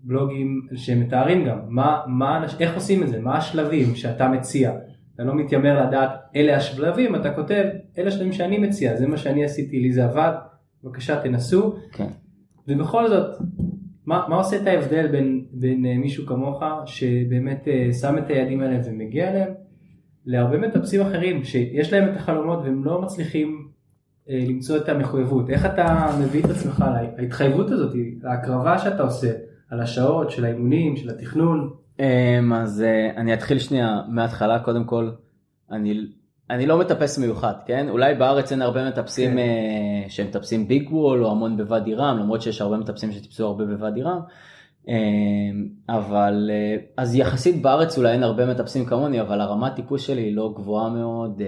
[0.00, 4.72] בלוגים שמתארים גם מה, מה, איך עושים את זה, מה השלבים שאתה מציע.
[5.14, 7.64] אתה לא מתיימר לדעת אלה השלבים, אתה כותב
[7.98, 10.32] אלה השלבים שאני מציע, זה מה שאני עשיתי, לי זה עבד,
[10.84, 11.74] בבקשה תנסו.
[11.92, 12.08] כן.
[12.68, 13.36] ובכל זאת,
[14.06, 18.60] מה, מה עושה את ההבדל בין, בין אה, מישהו כמוך שבאמת אה, שם את היעדים
[18.60, 19.52] האלה ומגיע אליהם
[20.26, 23.68] להרבה מטפסים אחרים שיש להם את החלומות והם לא מצליחים
[24.30, 25.50] אה, למצוא את המחויבות.
[25.50, 26.84] איך אתה מביא את עצמך
[27.18, 29.32] להתחייבות הזאת, להקרבה שאתה עושה,
[29.72, 31.70] על השעות של האימונים, של התכנון?
[32.00, 35.10] אמ, אז אה, אני אתחיל שנייה מההתחלה, קודם כל,
[35.70, 36.06] אני,
[36.52, 37.88] אני לא מטפס מיוחד, כן?
[37.88, 39.38] אולי בארץ אין הרבה מטפסים כן.
[39.38, 43.64] אה, שהם מטפסים ביג וול או המון בוואדי רם, למרות שיש הרבה מטפסים שטיפסו הרבה
[43.64, 44.20] בוואדי רם.
[44.88, 44.94] אמ,
[45.88, 50.36] אבל אה, אז יחסית בארץ אולי אין הרבה מטפסים כמוני, אבל הרמת טיפוס שלי היא
[50.36, 51.42] לא גבוהה מאוד.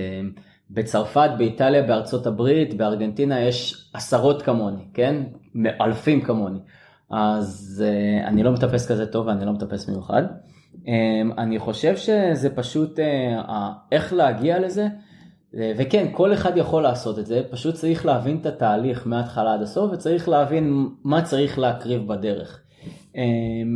[0.71, 5.23] בצרפת, באיטליה, בארצות הברית, בארגנטינה יש עשרות כמוני, כן?
[5.81, 6.59] אלפים כמוני.
[7.11, 7.85] אז
[8.27, 10.23] אני לא מטפס כזה טוב ואני לא מטפס מיוחד.
[10.75, 10.89] Um,
[11.39, 13.53] אני חושב שזה פשוט uh,
[13.93, 18.47] איך להגיע לזה, uh, וכן, כל אחד יכול לעשות את זה, פשוט צריך להבין את
[18.47, 22.61] התהליך מההתחלה עד הסוף וצריך להבין מה צריך להקריב בדרך.
[23.13, 23.19] Um,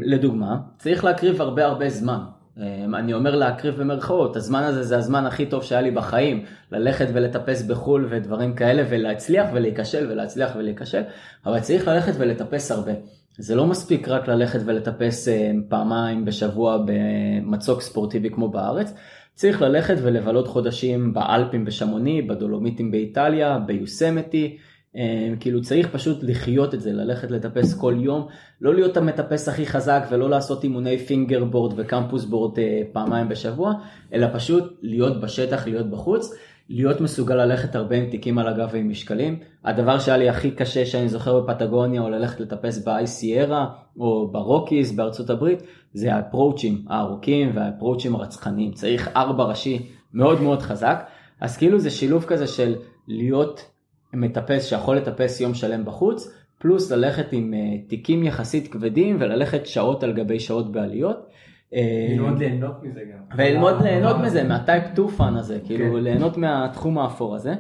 [0.03, 2.21] לדוגמה, צריך להקריב הרבה הרבה זמן.
[2.59, 7.07] אמ, אני אומר להקריב במרכאות, הזמן הזה זה הזמן הכי טוב שהיה לי בחיים, ללכת
[7.13, 11.03] ולטפס בחו"ל ודברים כאלה ולהצליח ולהיכשל ולהצליח ולהיכשל,
[11.47, 12.93] אבל צריך ללכת ולטפס הרבה.
[13.39, 18.95] זה לא מספיק רק ללכת ולטפס אמ, פעמיים בשבוע במצוק ספורטיבי כמו בארץ,
[19.35, 24.59] צריך ללכת ולבלות חודשים באלפים בשמוני, בדולומיטים באיטליה, ביוסמתי,
[24.97, 28.27] אמ, כאילו צריך פשוט לחיות את זה, ללכת לטפס כל יום,
[28.61, 33.29] לא להיות המטפס הכי חזק ולא לעשות אימוני finger board ו campus board אה, פעמיים
[33.29, 33.73] בשבוע,
[34.13, 36.35] אלא פשוט להיות בשטח, להיות בחוץ,
[36.69, 39.39] להיות מסוגל ללכת הרבה עם תיקים על הגב ועם משקלים.
[39.65, 43.69] הדבר שהיה לי הכי קשה שאני זוכר בפטגוניה או ללכת לטפס ב High Sierra
[43.99, 45.63] או ב Rockies בארצות הברית,
[45.93, 48.73] זה ה approach ים הארוכים וה approach ים הרצחניים.
[48.73, 51.05] צריך ארבע ראשי מאוד מאוד חזק,
[51.41, 52.75] אז כאילו זה שילוב כזה של
[53.09, 53.71] להיות
[54.15, 60.03] מטפס שיכול לטפס יום שלם בחוץ, פלוס ללכת עם אה, תיקים יחסית כבדים וללכת שעות
[60.03, 61.27] על גבי שעות בעליות.
[61.75, 63.39] אה, ללמוד ליהנות מזה גם.
[63.39, 66.03] וללמוד ליהנות מזה, מה type 2 fun הזה, כאילו כן.
[66.03, 67.55] ליהנות מהתחום האפור הזה.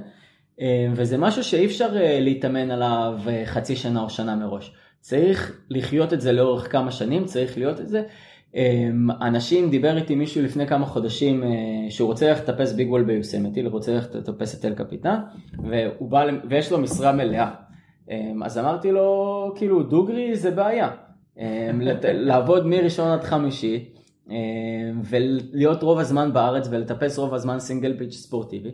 [0.61, 1.89] אה, וזה משהו שאי אפשר
[2.21, 4.75] להתאמן עליו חצי שנה או שנה מראש.
[5.01, 8.03] צריך לחיות את זה לאורך כמה שנים, צריך להיות את זה.
[9.23, 11.49] אנשים, דיבר איתי מישהו לפני כמה חודשים אה,
[11.91, 15.19] שהוא רוצה ללכת לטפס ביג וול ביוסמתי, הוא רוצה ללכת לטפס את אל קפיטן,
[15.59, 17.51] והוא בא, ויש לו משרה מלאה.
[18.45, 20.91] אז אמרתי לו, כאילו, דוגרי זה בעיה.
[22.05, 23.89] לעבוד מראשון עד חמישי,
[25.05, 28.71] ולהיות רוב הזמן בארץ ולטפס רוב הזמן סינגל פיץ' ספורטיבי.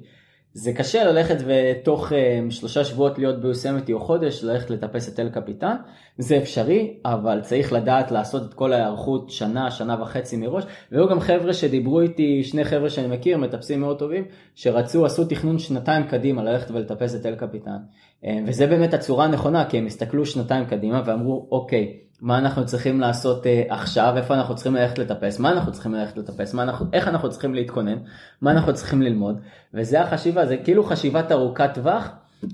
[0.54, 2.14] זה קשה ללכת ותוך uh,
[2.50, 5.76] שלושה שבועות להיות ביוסמתי או חודש ללכת לטפס את אל קפיטן,
[6.18, 11.20] זה אפשרי, אבל צריך לדעת לעשות את כל ההיערכות שנה, שנה וחצי מראש, והיו גם
[11.20, 14.24] חבר'ה שדיברו איתי, שני חבר'ה שאני מכיר, מטפסים מאוד טובים,
[14.54, 17.78] שרצו, עשו תכנון שנתיים קדימה ללכת ולטפס את אל קפיטן,
[18.22, 23.00] uh, וזה באמת הצורה הנכונה, כי הם הסתכלו שנתיים קדימה ואמרו, אוקיי, מה אנחנו צריכים
[23.00, 27.08] לעשות uh, עכשיו, איפה אנחנו צריכים ללכת לטפס, מה אנחנו צריכים ללכת לטפס, אנחנו, איך
[27.08, 27.98] אנחנו צריכים להתכונן,
[28.40, 29.40] מה אנחנו צריכים ללמוד,
[29.74, 32.10] וזה החשיבה, זה כאילו חשיבת ארוכת טווח,
[32.44, 32.46] uh,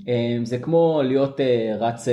[0.43, 1.43] זה כמו להיות uh,
[1.79, 2.11] רץ uh,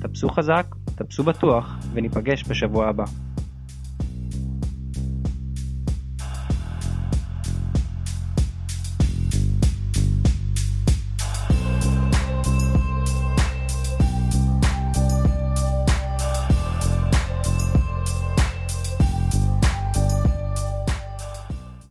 [0.00, 3.04] טפסו חזק, טפסו בטוח וניפגש בשבוע הבא.